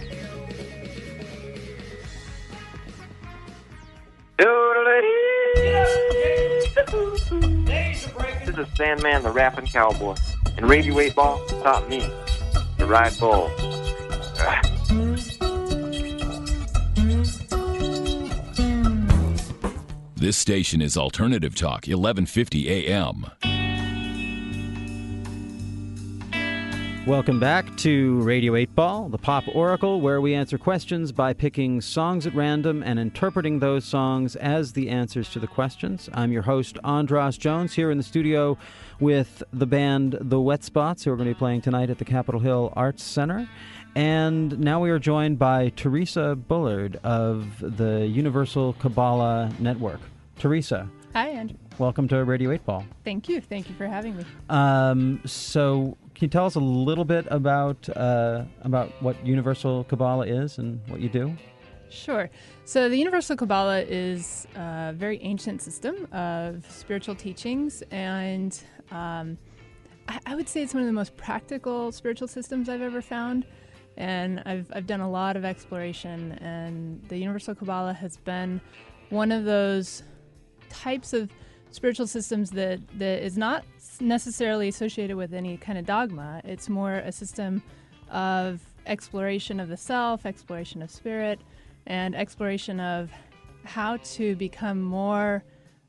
This 8.47 8.57
is 8.57 8.69
Sandman 8.77 9.25
the 9.25 9.33
Rapping 9.33 9.67
Cowboy. 9.67 10.15
And 10.57 10.69
Radio 10.69 11.01
8 11.01 11.17
Ball 11.17 11.45
taught 11.65 11.89
me 11.89 12.09
ride 12.89 13.19
bull. 13.19 13.51
This 20.17 20.37
station 20.37 20.83
is 20.83 20.97
Alternative 20.97 21.55
Talk, 21.55 21.87
1150 21.87 22.69
AM. 22.69 23.27
Welcome 27.09 27.41
back 27.41 27.75
to 27.79 28.21
Radio 28.21 28.55
8 28.55 28.75
Ball, 28.75 29.09
the 29.09 29.17
pop 29.17 29.45
oracle, 29.55 30.03
where 30.03 30.21
we 30.21 30.35
answer 30.35 30.59
questions 30.59 31.11
by 31.11 31.33
picking 31.33 31.81
songs 31.81 32.27
at 32.27 32.35
random 32.35 32.83
and 32.83 32.99
interpreting 32.99 33.61
those 33.61 33.87
songs 33.87 34.37
as 34.37 34.75
the 34.75 34.91
answers 34.91 35.31
to 35.31 35.39
the 35.39 35.47
questions. 35.47 36.11
I'm 36.13 36.33
your 36.33 36.43
host, 36.43 36.77
Andras 36.85 37.39
Jones, 37.39 37.73
here 37.73 37.91
in 37.91 37.97
the 37.97 38.05
studio 38.05 38.59
with 39.01 39.43
the 39.55 39.65
band 39.65 40.19
The 40.21 40.39
Wet 40.39 40.63
Spots, 40.63 41.03
who 41.03 41.11
are 41.11 41.17
going 41.17 41.31
to 41.31 41.35
be 41.35 41.39
playing 41.39 41.63
tonight 41.63 41.89
at 41.89 41.97
the 41.97 42.05
Capitol 42.05 42.43
Hill 42.43 42.75
Arts 42.77 43.03
Center. 43.03 43.49
And 43.95 44.59
now 44.59 44.79
we 44.79 44.91
are 44.91 44.99
joined 44.99 45.39
by 45.39 45.71
Teresa 45.71 46.37
Bullard 46.37 47.01
of 47.05 47.59
the 47.59 48.07
Universal 48.07 48.75
Kabbalah 48.75 49.51
Network. 49.59 50.01
Teresa, 50.39 50.91
Hi, 51.15 51.31
Andrew. 51.31 51.57
welcome 51.79 52.07
to 52.09 52.23
Radio 52.23 52.51
8 52.51 52.67
Ball. 52.67 52.85
Thank 53.03 53.31
you. 53.31 53.41
Thank 53.41 53.71
you 53.71 53.75
for 53.77 53.87
having 53.87 54.15
me. 54.15 54.25
Um, 54.51 55.23
so, 55.25 55.97
can 56.19 56.25
you 56.25 56.31
tell 56.31 56.47
us 56.47 56.57
a 56.57 56.61
little 56.61 57.05
bit 57.05 57.29
about 57.31 57.89
uh, 57.97 58.43
about 58.63 58.91
what 59.01 59.25
Universal 59.25 59.85
Kabbalah 59.85 60.27
is 60.27 60.59
and 60.59 60.81
what 60.89 60.99
you 60.99 61.09
do? 61.09 61.33
Sure. 61.91 62.29
So, 62.65 62.89
the 62.89 62.97
Universal 62.97 63.37
Kabbalah 63.37 63.83
is 63.83 64.49
a 64.57 64.93
very 64.97 65.23
ancient 65.23 65.63
system 65.63 66.09
of 66.13 66.69
spiritual 66.69 67.15
teachings, 67.15 67.85
and 67.93 68.61
um, 68.91 69.39
I, 70.09 70.19
I 70.27 70.35
would 70.35 70.49
say 70.49 70.61
it's 70.61 70.75
one 70.75 70.83
of 70.83 70.89
the 70.89 70.93
most 70.93 71.17
practical 71.17 71.93
spiritual 71.93 72.27
systems 72.27 72.69
I've 72.69 72.83
ever 72.83 73.01
found. 73.01 73.47
And 73.97 74.43
I've, 74.45 74.71
I've 74.73 74.87
done 74.87 75.01
a 75.01 75.11
lot 75.11 75.37
of 75.37 75.45
exploration, 75.45 76.33
and 76.41 77.01
the 77.09 77.17
Universal 77.17 77.55
Kabbalah 77.55 77.93
has 77.93 78.17
been 78.17 78.61
one 79.11 79.31
of 79.31 79.45
those 79.45 80.03
types 80.69 81.13
of 81.13 81.31
spiritual 81.71 82.09
systems 82.09 82.51
that, 82.51 82.81
that 82.99 83.23
is 83.23 83.39
not 83.39 83.65
necessarily 84.01 84.69
associated 84.69 85.17
with 85.17 85.33
any 85.35 85.57
kind 85.57 85.79
of 85.79 85.87
dogma. 85.87 86.41
It's 86.45 86.69
more 86.69 86.95
a 86.95 87.13
system 87.13 87.63
of 88.11 88.61
exploration 88.87 89.61
of 89.61 89.69
the 89.69 89.77
self, 89.77 90.27
exploration 90.27 90.83
of 90.83 90.91
spirit, 90.91 91.41
and 91.87 92.15
exploration 92.15 92.81
of 92.81 93.11
how 93.65 93.97
to 93.99 94.35
become 94.37 94.81
more 94.81 95.45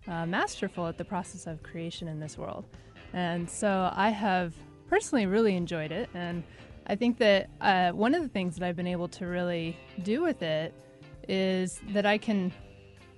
uh, 0.08 0.26
masterful 0.26 0.88
at 0.88 0.98
the 0.98 1.06
process 1.06 1.48
of 1.48 1.64
creation 1.64 2.08
in 2.08 2.20
this 2.20 2.38
world. 2.38 2.66
And 3.14 3.50
so 3.50 3.92
I 3.94 4.10
have 4.10 4.54
personally 4.88 5.26
really 5.26 5.56
enjoyed 5.56 5.92
it. 5.92 6.10
And 6.14 6.44
I 6.88 6.96
think 6.96 7.18
that 7.20 7.50
uh, 7.62 7.92
one 7.92 8.16
of 8.16 8.22
the 8.22 8.30
things 8.30 8.56
that 8.58 8.66
I've 8.66 8.76
been 8.76 8.88
able 8.88 9.08
to 9.10 9.28
really 9.28 9.78
do 10.04 10.22
with 10.22 10.42
it 10.42 10.74
is 11.28 11.80
that 11.90 12.06
I 12.06 12.18
can 12.18 12.52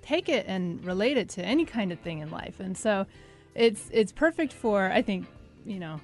take 0.02 0.28
it 0.28 0.44
and 0.46 0.84
relate 0.84 1.16
it 1.16 1.28
to 1.30 1.44
any 1.44 1.64
kind 1.64 1.92
of 1.92 2.00
thing 2.00 2.18
in 2.18 2.30
life. 2.30 2.60
And 2.60 2.76
so 2.76 3.06
it's 3.54 3.88
it's 3.92 4.12
perfect 4.12 4.52
for 4.52 4.90
I 4.90 5.02
think, 5.02 5.26
you 5.64 5.78
know, 5.78 6.00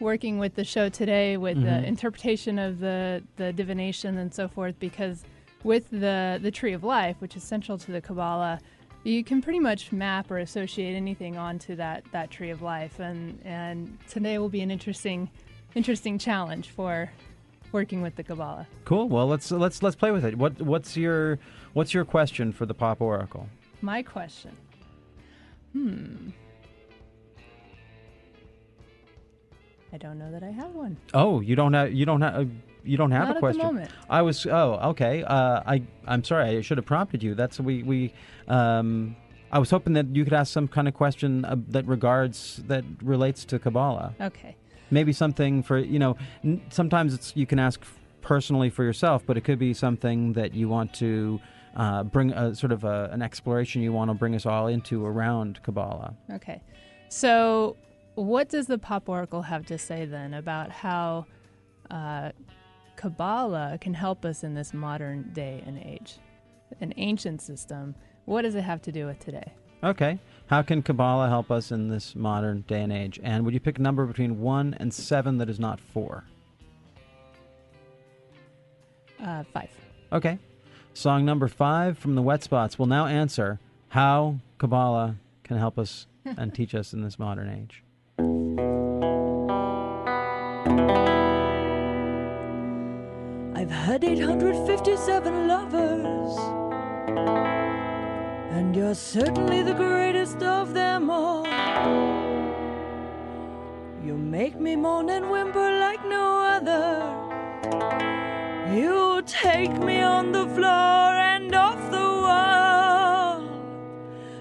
working 0.00 0.38
with 0.38 0.54
the 0.56 0.64
show 0.64 0.88
today 0.88 1.36
with 1.36 1.56
Mhm. 1.58 1.62
the 1.64 1.86
interpretation 1.86 2.58
of 2.58 2.80
the 2.80 3.22
the 3.36 3.52
divination 3.52 4.18
and 4.18 4.32
so 4.34 4.48
forth 4.48 4.78
because 4.78 5.24
with 5.62 5.88
the 5.90 6.38
the 6.42 6.50
tree 6.50 6.72
of 6.72 6.82
life, 6.84 7.16
which 7.20 7.36
is 7.36 7.42
central 7.42 7.78
to 7.78 7.92
the 7.92 8.00
Kabbalah, 8.00 8.60
you 9.04 9.22
can 9.22 9.40
pretty 9.40 9.60
much 9.60 9.92
map 9.92 10.30
or 10.30 10.38
associate 10.38 10.94
anything 10.94 11.36
onto 11.36 11.76
that 11.76 12.04
that 12.12 12.30
tree 12.30 12.50
of 12.50 12.60
life 12.62 12.98
and 13.00 13.38
and 13.44 13.98
today 14.08 14.38
will 14.38 14.48
be 14.48 14.60
an 14.60 14.70
interesting 14.70 15.30
interesting 15.74 16.18
challenge 16.18 16.68
for 16.70 17.10
working 17.72 18.00
with 18.02 18.14
the 18.16 18.22
Kabbalah. 18.22 18.66
Cool. 18.84 19.08
Well, 19.08 19.26
let's 19.26 19.50
let's 19.50 19.82
let's 19.82 19.96
play 19.96 20.10
with 20.10 20.24
it. 20.24 20.36
What 20.36 20.60
what's 20.60 20.96
your 20.96 21.38
what's 21.72 21.94
your 21.94 22.04
question 22.04 22.52
for 22.52 22.66
the 22.66 22.74
Pop 22.74 23.00
Oracle? 23.00 23.48
My 23.80 24.02
question. 24.02 24.52
Hmm. 25.72 26.30
I 29.94 29.96
don't 29.96 30.18
know 30.18 30.32
that 30.32 30.42
I 30.42 30.50
have 30.50 30.74
one. 30.74 30.96
Oh, 31.14 31.40
you 31.40 31.54
don't 31.54 31.72
have 31.72 31.92
you 31.92 32.04
don't 32.04 32.20
have 32.20 32.50
you 32.82 32.96
don't 32.96 33.12
have 33.12 33.28
Not 33.28 33.28
a 33.28 33.30
at 33.30 33.34
the 33.36 33.40
question. 33.40 33.62
moment. 33.64 33.90
I 34.10 34.22
was 34.22 34.44
oh 34.44 34.80
okay. 34.90 35.22
Uh, 35.22 35.62
I 35.64 35.82
I'm 36.04 36.24
sorry. 36.24 36.58
I 36.58 36.60
should 36.62 36.78
have 36.78 36.84
prompted 36.84 37.22
you. 37.22 37.36
That's 37.36 37.60
we 37.60 37.84
we. 37.84 38.12
Um, 38.48 39.14
I 39.52 39.60
was 39.60 39.70
hoping 39.70 39.92
that 39.92 40.06
you 40.16 40.24
could 40.24 40.32
ask 40.32 40.52
some 40.52 40.66
kind 40.66 40.88
of 40.88 40.94
question 40.94 41.44
uh, 41.44 41.54
that 41.68 41.86
regards 41.86 42.60
that 42.66 42.84
relates 43.02 43.44
to 43.44 43.60
Kabbalah. 43.60 44.16
Okay. 44.20 44.56
Maybe 44.90 45.12
something 45.12 45.62
for 45.62 45.78
you 45.78 46.00
know. 46.00 46.16
N- 46.42 46.60
sometimes 46.70 47.14
it's 47.14 47.36
you 47.36 47.46
can 47.46 47.60
ask 47.60 47.80
personally 48.20 48.70
for 48.70 48.82
yourself, 48.82 49.22
but 49.24 49.36
it 49.36 49.42
could 49.42 49.60
be 49.60 49.72
something 49.74 50.32
that 50.32 50.54
you 50.54 50.68
want 50.68 50.92
to 50.94 51.40
uh, 51.76 52.02
bring 52.02 52.32
a 52.32 52.52
sort 52.56 52.72
of 52.72 52.82
a, 52.82 53.10
an 53.12 53.22
exploration 53.22 53.80
you 53.80 53.92
want 53.92 54.10
to 54.10 54.14
bring 54.14 54.34
us 54.34 54.44
all 54.44 54.66
into 54.66 55.06
around 55.06 55.62
Kabbalah. 55.62 56.14
Okay. 56.32 56.60
So, 57.10 57.76
what 58.14 58.48
does 58.48 58.66
the 58.66 58.78
Pop 58.78 59.08
Oracle 59.08 59.42
have 59.42 59.66
to 59.66 59.78
say 59.78 60.04
then 60.04 60.34
about 60.34 60.70
how 60.70 61.26
uh, 61.90 62.30
Kabbalah 62.96 63.78
can 63.80 63.94
help 63.94 64.24
us 64.24 64.44
in 64.44 64.54
this 64.54 64.72
modern 64.72 65.30
day 65.32 65.62
and 65.66 65.78
age? 65.78 66.18
An 66.80 66.92
ancient 66.96 67.42
system. 67.42 67.94
What 68.24 68.42
does 68.42 68.54
it 68.54 68.62
have 68.62 68.82
to 68.82 68.92
do 68.92 69.06
with 69.06 69.18
today? 69.18 69.52
Okay. 69.82 70.18
How 70.46 70.62
can 70.62 70.82
Kabbalah 70.82 71.28
help 71.28 71.50
us 71.50 71.70
in 71.70 71.88
this 71.88 72.14
modern 72.14 72.62
day 72.62 72.82
and 72.82 72.92
age? 72.92 73.20
And 73.22 73.44
would 73.44 73.52
you 73.52 73.60
pick 73.60 73.78
a 73.78 73.82
number 73.82 74.06
between 74.06 74.40
one 74.40 74.74
and 74.78 74.92
seven 74.92 75.38
that 75.38 75.50
is 75.50 75.60
not 75.60 75.78
four? 75.78 76.24
Uh, 79.22 79.42
five. 79.52 79.70
Okay. 80.12 80.38
Song 80.94 81.24
number 81.24 81.48
five 81.48 81.98
from 81.98 82.14
the 82.14 82.22
Wet 82.22 82.42
Spots 82.42 82.78
will 82.78 82.86
now 82.86 83.06
answer 83.06 83.58
how 83.88 84.38
Kabbalah 84.58 85.16
can 85.42 85.58
help 85.58 85.78
us 85.78 86.06
and 86.24 86.54
teach 86.54 86.74
us 86.74 86.92
in 86.92 87.02
this 87.02 87.18
modern 87.18 87.48
age. 87.48 87.82
Had 93.74 94.04
857 94.04 95.48
lovers, 95.48 96.38
and 98.52 98.74
you're 98.74 98.94
certainly 98.94 99.62
the 99.62 99.74
greatest 99.74 100.42
of 100.42 100.72
them 100.72 101.10
all. 101.10 101.44
You 104.02 104.16
make 104.16 104.58
me 104.58 104.76
moan 104.76 105.10
and 105.10 105.30
whimper 105.30 105.70
like 105.80 106.04
no 106.06 106.38
other. 106.56 106.86
You 108.74 109.22
take 109.26 109.76
me 109.78 110.00
on 110.00 110.32
the 110.32 110.46
floor 110.46 111.10
and 111.32 111.54
off 111.54 111.90
the 111.90 112.08
wall. 112.26 113.42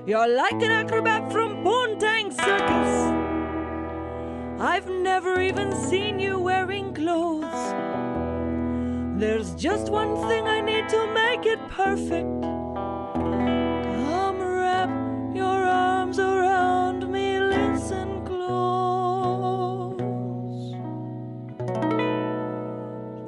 You're 0.06 0.28
like 0.28 0.62
an 0.62 0.72
acrobat 0.72 1.32
from 1.32 1.64
Poontang 1.64 2.32
Circus. 2.34 2.94
I've 4.62 4.90
never 4.90 5.42
even 5.42 5.76
seen 5.76 6.20
you 6.20 6.40
wearing 6.40 6.94
clothes. 6.94 7.93
There's 9.16 9.54
just 9.56 9.90
one 9.90 10.16
thing 10.28 10.48
I 10.48 10.60
need 10.60 10.90
to 10.90 11.08
make 11.14 11.46
it 11.46 11.60
perfect. 11.70 12.42
Come 14.04 14.42
wrap 14.42 14.90
your 15.36 15.66
arms 15.66 16.20
around 16.20 17.10
me, 17.12 17.40
listen 17.40 18.26
close. 18.26 19.96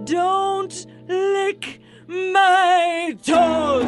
Don't 0.06 0.86
lick 1.08 1.80
my 2.08 3.16
toes. 3.24 3.86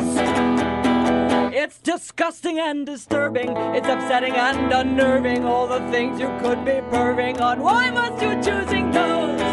It's 1.54 1.80
disgusting 1.80 2.60
and 2.60 2.86
disturbing. 2.86 3.50
It's 3.76 3.88
upsetting 3.88 4.34
and 4.34 4.72
unnerving. 4.72 5.44
All 5.46 5.68
the 5.68 5.80
things 5.92 6.20
you 6.20 6.30
could 6.40 6.64
be 6.64 6.80
purring 6.92 7.42
on. 7.42 7.60
Why 7.60 7.90
must 7.90 8.22
you 8.22 8.36
choosing 8.42 8.92
those? 8.92 9.47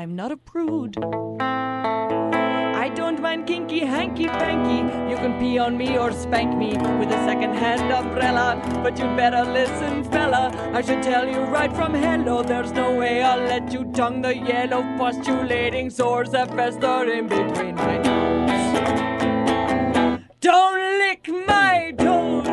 I'm 0.00 0.16
not 0.16 0.32
a 0.32 0.36
prude. 0.38 0.96
I 1.42 2.88
don't 2.94 3.20
mind 3.20 3.46
kinky 3.46 3.80
hanky 3.80 4.28
panky. 4.28 4.78
You 5.10 5.16
can 5.16 5.38
pee 5.38 5.58
on 5.58 5.76
me 5.76 5.98
or 5.98 6.10
spank 6.10 6.56
me 6.56 6.68
with 6.98 7.10
a 7.10 7.22
second 7.26 7.52
hand 7.52 7.92
umbrella. 7.92 8.62
But 8.82 8.98
you'd 8.98 9.14
better 9.14 9.44
listen, 9.44 10.04
fella. 10.04 10.50
I 10.72 10.80
should 10.80 11.02
tell 11.02 11.28
you 11.28 11.40
right 11.40 11.70
from 11.70 11.92
hello. 11.92 12.42
There's 12.42 12.72
no 12.72 12.96
way 12.96 13.22
I'll 13.22 13.40
let 13.40 13.74
you 13.74 13.92
tongue 13.92 14.22
the 14.22 14.34
yellow 14.34 14.82
postulating 14.96 15.90
sores 15.90 16.30
that 16.30 16.48
fester 16.56 17.12
in 17.12 17.28
between 17.28 17.74
my 17.74 17.98
toes. 17.98 18.50
Don't 20.40 20.80
lick 21.04 21.28
my 21.46 21.92
toes. 21.98 22.46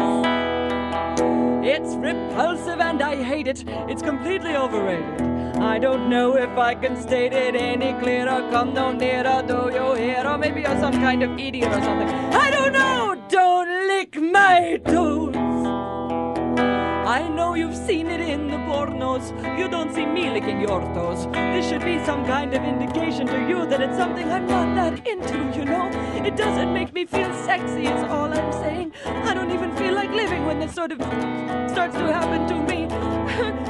It's 1.65 1.95
repulsive 1.95 2.81
and 2.81 3.01
I 3.01 3.23
hate 3.23 3.47
it. 3.47 3.63
It's 3.87 4.01
completely 4.01 4.57
overrated. 4.57 5.06
I 5.59 5.79
don't 5.79 6.09
know 6.09 6.35
if 6.35 6.57
I 6.57 6.75
can 6.75 6.95
state 6.95 7.33
it 7.33 7.55
any 7.55 7.93
clearer. 7.99 8.47
Come 8.51 8.73
no 8.73 8.91
nearer, 8.91 9.43
do 9.47 9.69
you 9.73 9.93
hear? 9.93 10.23
Or 10.25 10.37
maybe 10.37 10.61
you're 10.61 10.79
some 10.79 10.93
kind 10.93 11.23
of 11.23 11.37
idiot 11.39 11.69
or 11.69 11.81
something. 11.81 12.07
I 12.07 12.51
don't 12.51 12.73
know. 12.73 13.15
Don't 13.29 13.87
lick 13.87 14.15
my 14.15 14.79
toes. 14.85 15.35
I 17.07 17.27
know 17.29 17.53
you've 17.55 17.75
seen 17.75 18.07
it 18.07 18.19
in 18.19 18.47
the 18.47 18.57
pornos. 18.57 19.31
You 19.57 19.67
don't 19.67 19.93
see 19.93 20.05
me 20.05 20.29
licking 20.29 20.61
your 20.61 20.81
toes. 20.93 21.25
This 21.31 21.67
should 21.67 21.83
be 21.83 22.03
some 22.05 22.25
kind 22.25 22.53
of 22.53 22.63
indication 22.63 23.25
to 23.27 23.47
you 23.47 23.65
that 23.67 23.81
it's 23.81 23.97
something 23.97 24.29
I'm 24.29 24.45
not 24.45 24.75
that 24.75 25.07
into, 25.07 25.37
you 25.57 25.65
know? 25.65 25.89
It 26.25 26.35
doesn't 26.35 26.73
make 26.73 26.93
me 26.93 27.05
feel 27.05 27.33
sexy, 27.33 27.85
is 27.87 28.03
all 28.03 28.31
I'm 28.31 28.51
saying. 28.53 28.91
I 29.05 29.33
don't 29.33 29.51
even 29.51 29.75
feel 29.75 29.93
like 29.93 30.11
living 30.11 30.45
when 30.45 30.59
this 30.59 30.73
sort 30.73 30.91
of 30.91 30.99
starts 31.71 31.95
to 31.95 32.13
happen 32.13 32.47
to 32.47 32.55
me. 32.73 32.87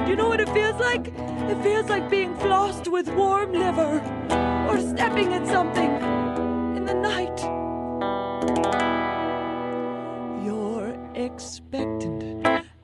You 0.07 0.15
know 0.15 0.29
what 0.29 0.39
it 0.39 0.49
feels 0.49 0.79
like? 0.79 1.07
It 1.07 1.61
feels 1.61 1.89
like 1.89 2.09
being 2.09 2.33
flossed 2.35 2.89
with 2.89 3.09
warm 3.09 3.51
liver 3.51 3.99
or 4.69 4.79
stepping 4.79 5.33
in 5.33 5.45
something 5.45 5.91
in 6.77 6.85
the 6.85 6.93
night. 6.93 7.39
You're 10.45 10.95
expectant 11.13 12.36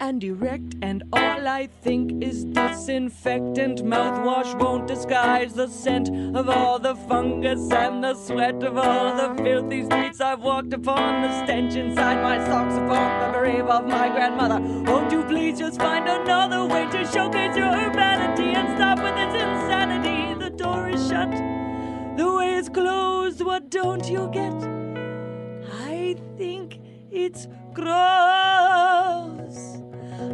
and 0.04 0.22
erect, 0.22 0.76
and 0.82 1.02
all 1.14 1.48
I 1.48 1.70
think 1.82 2.22
is 2.22 2.44
disinfectant. 2.44 3.86
Mouthwash 3.86 4.54
won't 4.60 4.86
disguise 4.86 5.54
the 5.54 5.70
scent 5.70 6.10
of 6.36 6.50
all 6.50 6.78
the 6.78 6.96
fungus 7.08 7.72
and 7.72 8.04
the 8.04 8.14
sweat 8.14 8.62
of 8.64 8.78
all 8.78 9.16
the 9.16 9.42
filthy 9.42 9.86
streets 9.86 10.20
I've 10.20 10.42
walked 10.42 10.74
upon. 10.74 11.22
The 11.22 11.46
stench 11.46 11.76
inside 11.76 12.22
my 12.22 12.38
socks 12.46 12.76
upon 12.76 13.10
the 13.22 13.40
grave 13.40 13.68
of 13.68 13.88
my 13.88 14.10
grandmother. 14.10 14.60
Won't 14.92 15.10
you 15.14 15.24
please 15.24 15.60
just 15.60 15.80
find 15.80 16.06
another 16.06 16.66
way 16.66 16.86
to 16.92 17.06
showcase 17.06 17.56
your 17.56 17.74
urbanity 17.74 18.50
and 18.60 18.76
stop 18.76 19.02
with 19.02 19.16
this 19.16 19.42
insanity? 19.42 20.38
The 20.38 20.50
door 20.50 20.90
is 20.90 21.08
shut, 21.08 21.32
the 22.18 22.30
way 22.38 22.56
is 22.56 22.68
closed. 22.68 23.42
What 23.42 23.70
don't 23.70 24.06
you 24.10 24.30
get? 24.34 24.54
I 25.72 26.18
think 26.38 26.82
it's 27.10 27.48
gross. 27.74 29.83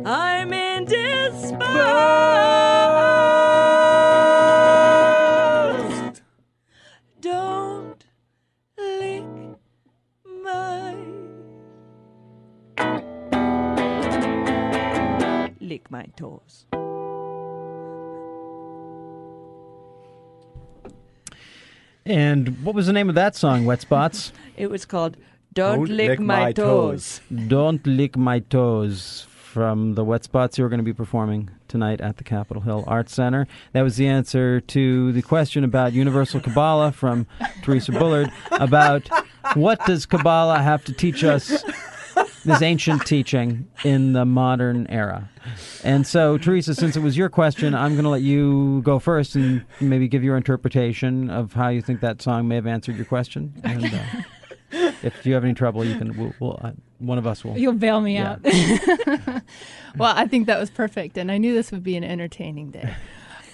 I'm 0.06 0.54
indisposed. 0.54 1.60
Don't 7.22 8.06
lick 8.78 9.24
my. 10.26 10.96
Lick 15.60 15.92
my 15.92 16.06
toes. 16.16 16.66
And 22.06 22.64
what 22.64 22.74
was 22.74 22.88
the 22.88 22.94
name 22.94 23.10
of 23.10 23.16
that 23.16 23.36
song, 23.36 23.66
Wet 23.66 23.82
Spots? 23.82 24.32
It 24.58 24.72
was 24.72 24.86
called 24.86 25.16
Don't, 25.54 25.88
Lick, 25.88 26.20
My, 26.20 26.52
toes. 26.52 27.22
Don't 27.48 27.86
Lick 27.86 28.18
My 28.18 28.40
Toes 28.40 29.28
from 29.50 29.96
the 29.96 30.04
Wet 30.04 30.24
Spots 30.24 30.58
who 30.58 30.64
are 30.64 30.70
going 30.70 30.80
to 30.80 30.84
be 30.84 30.94
performing 30.94 31.50
tonight 31.68 32.00
at 32.02 32.18
the 32.18 32.24
Capitol 32.24 32.62
Hill 32.62 32.84
Arts 32.86 33.16
Center. 33.16 33.48
That 33.74 33.82
was 33.82 33.98
the 33.98 34.08
answer 34.08 34.62
to 34.62 35.12
the 35.12 35.24
question 35.24 35.64
about 35.64 35.92
Universal 35.92 36.42
Kabbalah 36.42 36.92
from 36.92 37.26
Teresa 37.64 37.92
Bullard 37.92 38.32
about 38.52 39.10
what 39.56 39.84
does 39.88 40.06
Kabbalah 40.06 40.60
have 40.60 40.86
to 40.86 40.94
teach 40.94 41.24
us 41.24 41.64
this 42.46 42.62
ancient 42.62 43.08
teaching 43.08 43.68
in 43.84 44.14
the 44.14 44.24
modern 44.24 44.86
era. 44.88 45.30
And 45.84 46.06
so, 46.06 46.38
Teresa, 46.38 46.76
since 46.76 46.96
it 46.96 47.02
was 47.02 47.18
your 47.18 47.30
question, 47.30 47.74
I'm 47.74 47.94
going 47.94 48.04
to 48.04 48.10
let 48.10 48.22
you 48.22 48.82
go 48.84 49.00
first 49.00 49.36
and 49.36 49.66
maybe 49.82 50.08
give 50.08 50.24
your 50.24 50.38
interpretation 50.38 51.32
of 51.32 51.54
how 51.54 51.70
you 51.70 51.82
think 51.82 52.02
that 52.02 52.22
song 52.22 52.48
may 52.48 52.56
have 52.56 52.68
answered 52.68 52.98
your 52.98 53.06
question. 53.06 53.60
And, 53.64 53.86
uh, 53.86 54.92
if 55.02 55.26
you 55.26 55.34
have 55.34 55.44
any 55.44 55.56
trouble, 55.56 55.84
you 55.84 55.98
can. 55.98 56.16
We'll, 56.16 56.34
we'll, 56.40 56.60
uh, 56.62 56.72
one 57.00 57.18
of 57.18 57.26
us 57.26 57.44
will. 57.44 57.58
You'll 57.58 57.74
bail 57.74 58.00
me 58.02 58.14
Yeah. 58.16 58.34
out. 58.34 58.44
well, 59.98 60.14
I 60.16 60.28
think 60.28 60.48
that 60.48 60.60
was 60.60 60.70
perfect, 60.70 61.18
and 61.18 61.32
I 61.32 61.38
knew 61.38 61.54
this 61.54 61.72
would 61.72 61.84
be 61.84 61.96
an 61.96 62.04
entertaining 62.04 62.72
day. 62.72 62.94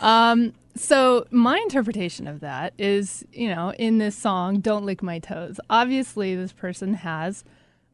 Um, 0.01 0.51
so 0.75 1.25
my 1.31 1.57
interpretation 1.59 2.27
of 2.27 2.41
that 2.41 2.73
is, 2.77 3.23
you 3.31 3.47
know, 3.47 3.71
in 3.79 3.97
this 3.97 4.13
song, 4.13 4.59
"Don't 4.59 4.85
Lick 4.85 5.01
My 5.01 5.19
Toes." 5.19 5.57
Obviously, 5.69 6.35
this 6.35 6.51
person 6.51 6.95
has 6.95 7.45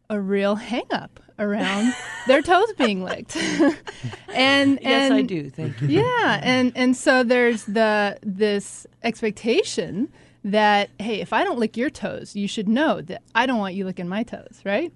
a 0.09 0.19
real 0.19 0.55
hang 0.55 0.87
up 0.89 1.19
around 1.37 1.93
their 2.27 2.41
toes 2.41 2.73
being 2.79 3.03
licked. 3.03 3.37
and 4.33 4.79
Yes, 4.81 5.11
I 5.11 5.21
do. 5.21 5.51
Thank 5.51 5.79
you. 5.81 5.89
Yeah, 5.89 6.39
and 6.41 6.71
and 6.75 6.97
so 6.97 7.21
there's 7.23 7.65
the 7.65 8.17
this 8.23 8.87
expectation 9.03 10.11
that 10.43 10.89
hey, 10.99 11.21
if 11.21 11.33
I 11.33 11.43
don't 11.43 11.59
lick 11.59 11.77
your 11.77 11.91
toes, 11.91 12.35
you 12.35 12.47
should 12.47 12.67
know 12.67 12.99
that 13.01 13.21
I 13.35 13.45
don't 13.45 13.59
want 13.59 13.75
you 13.75 13.85
licking 13.85 14.07
my 14.09 14.23
toes, 14.23 14.59
right? 14.65 14.91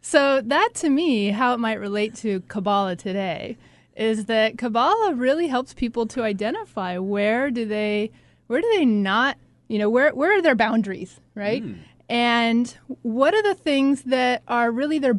So 0.00 0.40
that 0.40 0.70
to 0.76 0.90
me, 0.90 1.30
how 1.30 1.54
it 1.54 1.58
might 1.58 1.74
relate 1.74 2.14
to 2.16 2.40
Kabbalah 2.40 2.96
today 2.96 3.56
is 3.96 4.26
that 4.26 4.56
Kabbalah 4.56 5.14
really 5.14 5.48
helps 5.48 5.74
people 5.74 6.06
to 6.06 6.22
identify 6.22 6.98
where 6.98 7.50
do 7.50 7.66
they 7.66 8.10
where 8.46 8.60
do 8.60 8.72
they 8.76 8.84
not, 8.84 9.36
you 9.68 9.78
know, 9.78 9.90
where 9.90 10.14
where 10.14 10.38
are 10.38 10.42
their 10.42 10.54
boundaries, 10.54 11.20
right? 11.34 11.62
Hmm. 11.62 11.74
And 12.08 12.76
what 13.02 13.34
are 13.34 13.42
the 13.42 13.54
things 13.54 14.02
that 14.02 14.42
are 14.48 14.70
really 14.72 14.98
their 14.98 15.18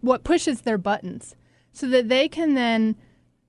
what 0.00 0.24
pushes 0.24 0.62
their 0.62 0.78
buttons 0.78 1.36
so 1.72 1.86
that 1.88 2.08
they 2.08 2.28
can 2.28 2.54
then 2.54 2.96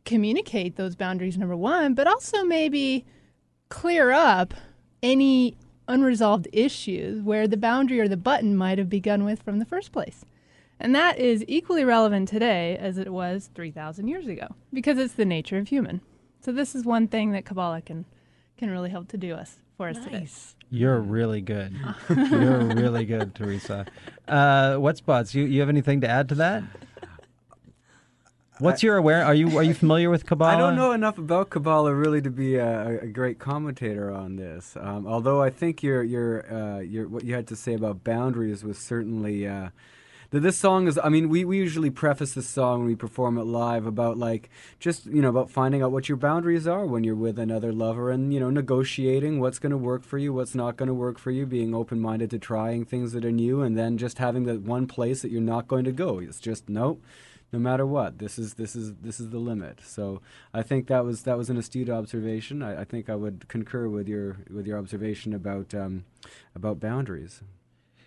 communicate 0.06 0.76
those 0.76 0.96
boundaries 0.96 1.38
number 1.38 1.56
1, 1.56 1.94
but 1.94 2.08
also 2.08 2.44
maybe 2.44 3.06
clear 3.70 4.12
up 4.12 4.54
any 5.02 5.56
unresolved 5.88 6.48
issues 6.54 7.22
where 7.22 7.48
the 7.48 7.58
boundary 7.58 8.00
or 8.00 8.08
the 8.08 8.18
button 8.18 8.56
might 8.56 8.78
have 8.78 8.90
begun 8.90 9.24
with 9.24 9.42
from 9.42 9.60
the 9.60 9.66
first 9.66 9.92
place. 9.92 10.26
And 10.84 10.94
that 10.94 11.18
is 11.18 11.46
equally 11.48 11.86
relevant 11.86 12.28
today 12.28 12.78
as 12.78 12.98
it 12.98 13.14
was 13.14 13.50
3,000 13.56 14.10
years 14.10 14.28
ago 14.28 14.48
because 14.74 14.98
it's 14.98 15.14
the 15.14 15.24
nature 15.24 15.58
of 15.58 15.70
human. 15.70 16.02
So 16.42 16.52
this 16.52 16.76
is 16.76 16.84
one 16.84 17.08
thing 17.08 17.32
that 17.32 17.46
Kabbalah 17.46 17.82
can 17.82 18.06
can 18.58 18.70
really 18.70 18.90
help 18.90 19.08
to 19.08 19.18
do 19.18 19.34
us 19.34 19.58
for 19.78 19.88
us 19.88 19.98
today. 19.98 20.28
You're 20.70 21.00
really 21.00 21.42
good. 21.42 21.74
You're 22.10 22.66
really 22.66 23.06
good, 23.06 23.34
Teresa. 23.36 23.86
Uh, 24.28 24.76
what 24.76 24.98
spots? 24.98 25.34
You 25.34 25.46
you 25.46 25.62
have 25.62 25.70
anything 25.70 26.02
to 26.02 26.08
add 26.10 26.28
to 26.30 26.36
that? 26.36 26.64
What's 28.60 28.84
your 28.84 28.98
aware? 28.98 29.26
Are 29.26 29.34
you 29.34 29.58
are 29.58 29.64
you 29.64 29.74
familiar 29.74 30.10
with 30.10 30.26
Kabbalah? 30.26 30.52
I 30.52 30.58
don't 30.58 30.76
know 30.76 30.92
enough 30.92 31.18
about 31.18 31.50
Kabbalah 31.50 31.96
really 31.96 32.22
to 32.22 32.30
be 32.30 32.56
a, 32.56 33.04
a 33.04 33.08
great 33.08 33.40
commentator 33.40 34.12
on 34.12 34.36
this. 34.36 34.76
Um, 34.80 35.08
although 35.08 35.42
I 35.42 35.50
think 35.50 35.82
your 35.82 36.04
your 36.04 36.54
uh, 36.54 36.80
your 36.80 37.08
what 37.08 37.24
you 37.24 37.34
had 37.34 37.48
to 37.48 37.56
say 37.56 37.74
about 37.74 38.04
boundaries 38.04 38.66
was 38.66 38.78
certainly. 38.78 39.48
Uh, 39.48 39.70
that 40.34 40.40
this 40.40 40.58
song 40.58 40.88
is. 40.88 41.00
I 41.04 41.10
mean, 41.10 41.30
we, 41.30 41.46
we 41.46 41.60
usually 41.60 41.92
preface 41.92 42.34
this 42.34 42.50
song 42.50 42.80
when 42.80 42.88
we 42.88 42.96
perform 42.96 43.38
it 43.38 43.44
live 43.44 43.86
about 43.86 44.18
like 44.18 44.50
just 44.80 45.06
you 45.06 45.22
know 45.22 45.30
about 45.30 45.52
finding 45.52 45.84
out 45.84 45.92
what 45.92 46.10
your 46.10 46.18
boundaries 46.18 46.66
are 46.66 46.88
when 46.88 47.04
you're 47.04 47.14
with 47.14 47.38
another 47.38 47.72
lover 47.72 48.10
and 48.10 48.34
you 48.34 48.40
know 48.40 48.50
negotiating 48.50 49.40
what's 49.40 49.60
going 49.60 49.70
to 49.70 49.78
work 49.78 50.04
for 50.04 50.18
you, 50.18 50.34
what's 50.34 50.56
not 50.56 50.76
going 50.76 50.88
to 50.88 50.94
work 50.94 51.20
for 51.20 51.30
you, 51.30 51.46
being 51.46 51.76
open 51.76 52.00
minded 52.00 52.32
to 52.32 52.40
trying 52.40 52.84
things 52.84 53.12
that 53.12 53.24
are 53.24 53.32
new, 53.32 53.62
and 53.62 53.78
then 53.78 53.96
just 53.96 54.18
having 54.18 54.46
that 54.46 54.62
one 54.62 54.88
place 54.88 55.22
that 55.22 55.30
you're 55.30 55.40
not 55.40 55.68
going 55.68 55.86
to 55.86 55.92
go. 55.92 56.18
It's 56.18 56.40
just 56.40 56.68
nope 56.68 57.00
no 57.52 57.60
matter 57.60 57.86
what 57.86 58.18
this 58.18 58.40
is 58.40 58.56
this 58.56 58.76
is 58.76 58.96
this 58.96 59.20
is 59.20 59.30
the 59.30 59.38
limit 59.38 59.78
so 59.86 60.20
i 60.56 60.64
think 60.64 60.88
that 60.88 61.06
was 61.06 61.22
that 61.22 61.38
was 61.38 61.52
an 61.52 61.58
astute 61.58 61.88
observation 61.88 62.64
i, 62.64 62.82
I 62.82 62.84
think 62.84 63.12
i 63.12 63.16
would 63.16 63.48
concur 63.48 63.88
with 63.88 64.08
your 64.08 64.38
with 64.50 64.66
your 64.66 64.80
observation 64.80 65.36
about 65.36 65.76
um, 65.76 66.06
about 66.56 66.80
boundaries 66.80 67.44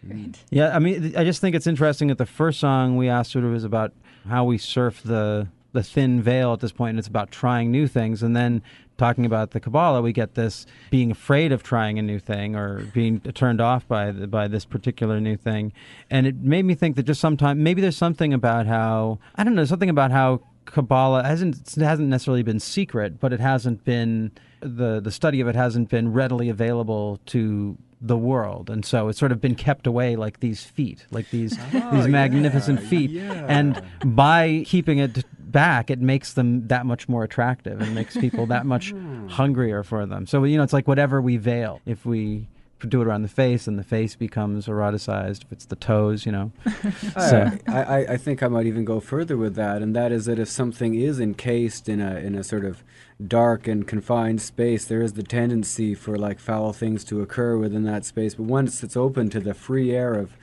Mm. 0.09 0.37
Yeah, 0.51 0.75
I 0.75 0.79
mean, 0.79 1.15
I 1.17 1.25
just 1.25 1.41
think 1.41 1.57
it's 1.57 1.67
interesting 1.67 2.09
that 2.09 2.19
the 2.19 2.27
first 2.27 2.61
song 2.61 2.97
we 2.97 3.09
asked 3.09 3.33
sort 3.33 3.45
of 3.45 3.55
is 3.55 3.65
about 3.65 3.93
how 4.29 4.45
we 4.45 4.59
surf 4.59 5.03
the 5.03 5.49
the 5.73 5.83
thin 5.83 6.23
veil 6.23 6.55
at 6.55 6.61
this 6.61 6.73
point, 6.73 6.91
and 6.91 6.99
it's 6.99 7.09
about 7.09 7.31
trying 7.31 7.71
new 7.71 7.87
things. 7.87 8.23
And 8.23 8.35
then 8.35 8.63
talking 8.97 9.27
about 9.27 9.51
the 9.51 9.61
Kabbalah, 9.61 10.01
we 10.01 10.13
get 10.13 10.35
this 10.35 10.65
being 10.91 11.11
afraid 11.11 11.53
of 11.53 11.63
trying 11.63 11.99
a 11.99 12.03
new 12.03 12.19
thing 12.19 12.57
or 12.57 12.81
being 12.95 13.21
turned 13.21 13.61
off 13.61 13.87
by 13.87 14.11
the, 14.11 14.27
by 14.27 14.49
this 14.49 14.65
particular 14.65 15.21
new 15.21 15.37
thing. 15.37 15.73
And 16.11 16.27
it 16.27 16.37
made 16.37 16.65
me 16.65 16.75
think 16.75 16.97
that 16.97 17.03
just 17.03 17.21
sometimes 17.21 17.61
maybe 17.61 17.83
there's 17.83 17.97
something 17.97 18.33
about 18.33 18.67
how 18.67 19.19
I 19.35 19.45
don't 19.45 19.55
know 19.55 19.65
something 19.67 19.91
about 19.91 20.11
how 20.11 20.41
Kabbalah 20.65 21.25
hasn't 21.25 21.77
it 21.77 21.83
hasn't 21.83 22.09
necessarily 22.09 22.43
been 22.43 22.61
secret, 22.61 23.21
but 23.21 23.33
it 23.33 23.41
hasn't 23.41 23.85
been 23.85 24.33
the 24.61 25.01
the 25.01 25.13
study 25.13 25.41
of 25.41 25.49
it 25.49 25.55
hasn't 25.55 25.91
been 25.91 26.13
readily 26.13 26.49
available 26.49 27.21
to 27.27 27.77
the 28.07 28.17
world, 28.17 28.71
and 28.71 28.85
so 28.85 29.09
it's 29.09 29.19
sort 29.19 29.33
of 29.33 29.41
been 29.41 29.55
kept 29.55 29.87
away 29.87 30.17
like 30.17 30.41
these 30.41 30.63
feet, 30.65 31.07
like 31.11 31.31
these 31.31 31.59
Oh, 31.75 31.91
these 31.97 32.07
magnificent 32.09 32.81
yeah, 32.83 32.89
feet, 32.89 33.11
yeah. 33.11 33.47
and 33.49 33.83
by 34.05 34.63
keeping 34.67 34.99
it 34.99 35.25
back, 35.39 35.91
it 35.91 36.01
makes 36.01 36.33
them 36.35 36.67
that 36.69 36.87
much 36.87 37.09
more 37.09 37.25
attractive 37.25 37.81
and 37.81 37.95
makes 37.95 38.17
people 38.17 38.47
that 38.47 38.65
much 38.75 38.91
Hmm. 38.93 39.27
hungrier 39.29 39.83
for 39.83 40.07
them. 40.07 40.27
So 40.27 40.45
you 40.45 40.57
know, 40.57 40.63
it's 40.63 40.73
like 40.73 40.87
whatever 40.89 41.21
we 41.21 41.37
veil, 41.37 41.81
if 41.87 42.05
we 42.07 42.49
do 42.87 43.01
it 43.01 43.07
around 43.07 43.23
the 43.23 43.29
face, 43.29 43.67
and 43.67 43.79
the 43.79 43.83
face 43.83 44.15
becomes 44.15 44.67
eroticized. 44.67 45.45
If 45.45 45.53
it's 45.53 45.65
the 45.65 45.77
toes, 45.77 46.27
you 46.27 46.33
know. 46.33 46.53
so 47.19 47.51
I, 47.67 47.83
I, 47.83 47.99
I 48.13 48.17
think 48.19 48.43
I 48.43 48.49
might 48.49 48.67
even 48.67 48.85
go 48.85 49.01
further 49.01 49.37
with 49.37 49.55
that, 49.57 49.83
and 49.83 49.97
that 49.97 50.13
is 50.13 50.27
that 50.27 50.39
if 50.39 50.49
something 50.49 50.95
is 50.95 51.19
encased 51.19 51.89
in 51.89 52.01
a 52.01 52.17
in 52.17 52.35
a 52.35 52.45
sort 52.45 52.65
of 52.65 52.85
dark 53.25 53.67
and 53.67 53.87
confined 53.87 54.43
space, 54.43 54.85
there 54.85 55.03
is 55.03 55.15
the 55.15 55.23
tendency 55.23 55.95
for 55.95 56.17
like 56.17 56.39
foul 56.39 56.73
things 56.73 57.05
to 57.05 57.21
occur 57.23 57.57
within 57.57 57.85
that 57.85 58.05
space. 58.05 58.35
But 58.35 58.45
once 58.45 58.83
it's 58.83 58.97
open 58.97 59.31
to 59.31 59.41
the 59.41 59.55
free 59.55 59.95
air 59.95 60.15
of 60.15 60.37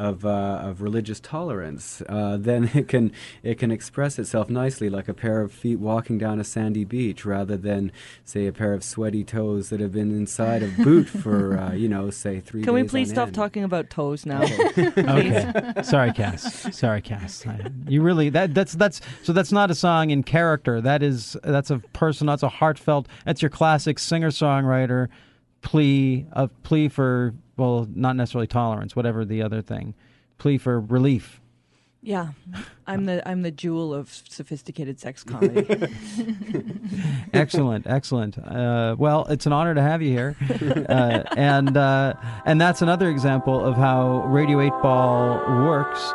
of, 0.00 0.24
uh, 0.24 0.60
of 0.64 0.80
religious 0.82 1.20
tolerance, 1.20 2.02
uh, 2.08 2.36
then 2.40 2.70
it 2.74 2.88
can 2.88 3.12
it 3.42 3.58
can 3.58 3.70
express 3.70 4.18
itself 4.18 4.48
nicely 4.48 4.88
like 4.88 5.08
a 5.08 5.14
pair 5.14 5.42
of 5.42 5.52
feet 5.52 5.78
walking 5.78 6.16
down 6.18 6.40
a 6.40 6.44
sandy 6.44 6.84
beach, 6.84 7.24
rather 7.26 7.56
than 7.56 7.92
say 8.24 8.46
a 8.46 8.52
pair 8.52 8.72
of 8.72 8.82
sweaty 8.82 9.22
toes 9.24 9.68
that 9.68 9.78
have 9.80 9.92
been 9.92 10.10
inside 10.10 10.62
a 10.62 10.68
boot 10.82 11.08
for 11.22 11.58
uh, 11.58 11.72
you 11.74 11.88
know 11.88 12.08
say 12.10 12.40
three. 12.40 12.62
Can 12.62 12.74
we 12.74 12.82
please 12.84 13.10
on 13.10 13.14
stop 13.14 13.26
end. 13.28 13.34
talking 13.34 13.62
about 13.64 13.90
toes 13.90 14.24
now? 14.26 14.42
okay. 14.78 15.72
Sorry, 15.82 16.12
Cass. 16.12 16.74
Sorry, 16.76 17.02
Cass. 17.02 17.46
I- 17.46 17.66
You 17.86 18.02
really 18.02 18.30
that 18.30 18.54
that's 18.54 18.72
that's 18.72 19.00
so 19.22 19.32
that's 19.32 19.52
not 19.52 19.70
a 19.70 19.74
song 19.74 20.10
in 20.10 20.22
character. 20.22 20.80
That 20.80 21.02
is 21.02 21.36
that's 21.44 21.70
a 21.70 21.78
person. 21.92 22.26
That's 22.26 22.42
a 22.42 22.48
heartfelt. 22.48 23.06
That's 23.26 23.42
your 23.42 23.50
classic 23.50 23.98
singer 23.98 24.30
songwriter 24.30 25.08
plea 25.62 26.24
of 26.32 26.50
plea 26.62 26.88
for 26.88 27.34
well, 27.60 27.86
not 27.94 28.16
necessarily 28.16 28.46
tolerance, 28.46 28.96
whatever 28.96 29.24
the 29.24 29.42
other 29.42 29.60
thing, 29.60 29.94
plea 30.38 30.56
for 30.58 30.80
relief. 30.80 31.40
Yeah, 32.02 32.28
I'm 32.86 33.04
the 33.04 33.26
I'm 33.28 33.42
the 33.42 33.50
jewel 33.50 33.92
of 33.92 34.08
sophisticated 34.26 34.98
sex 34.98 35.22
comedy. 35.32 35.66
excellent, 37.34 37.86
excellent. 37.86 38.38
Uh, 38.38 38.96
well, 38.98 39.26
it's 39.26 39.44
an 39.44 39.52
honor 39.52 39.74
to 39.74 39.82
have 39.82 40.00
you 40.00 40.10
here, 40.10 40.34
uh, 40.88 41.24
and 41.36 41.76
uh, 41.76 42.14
and 42.46 42.58
that's 42.58 42.80
another 42.80 43.10
example 43.10 43.62
of 43.62 43.76
how 43.76 44.24
Radio 44.28 44.62
Eight 44.62 44.72
Ball 44.82 45.36
works. 45.66 46.14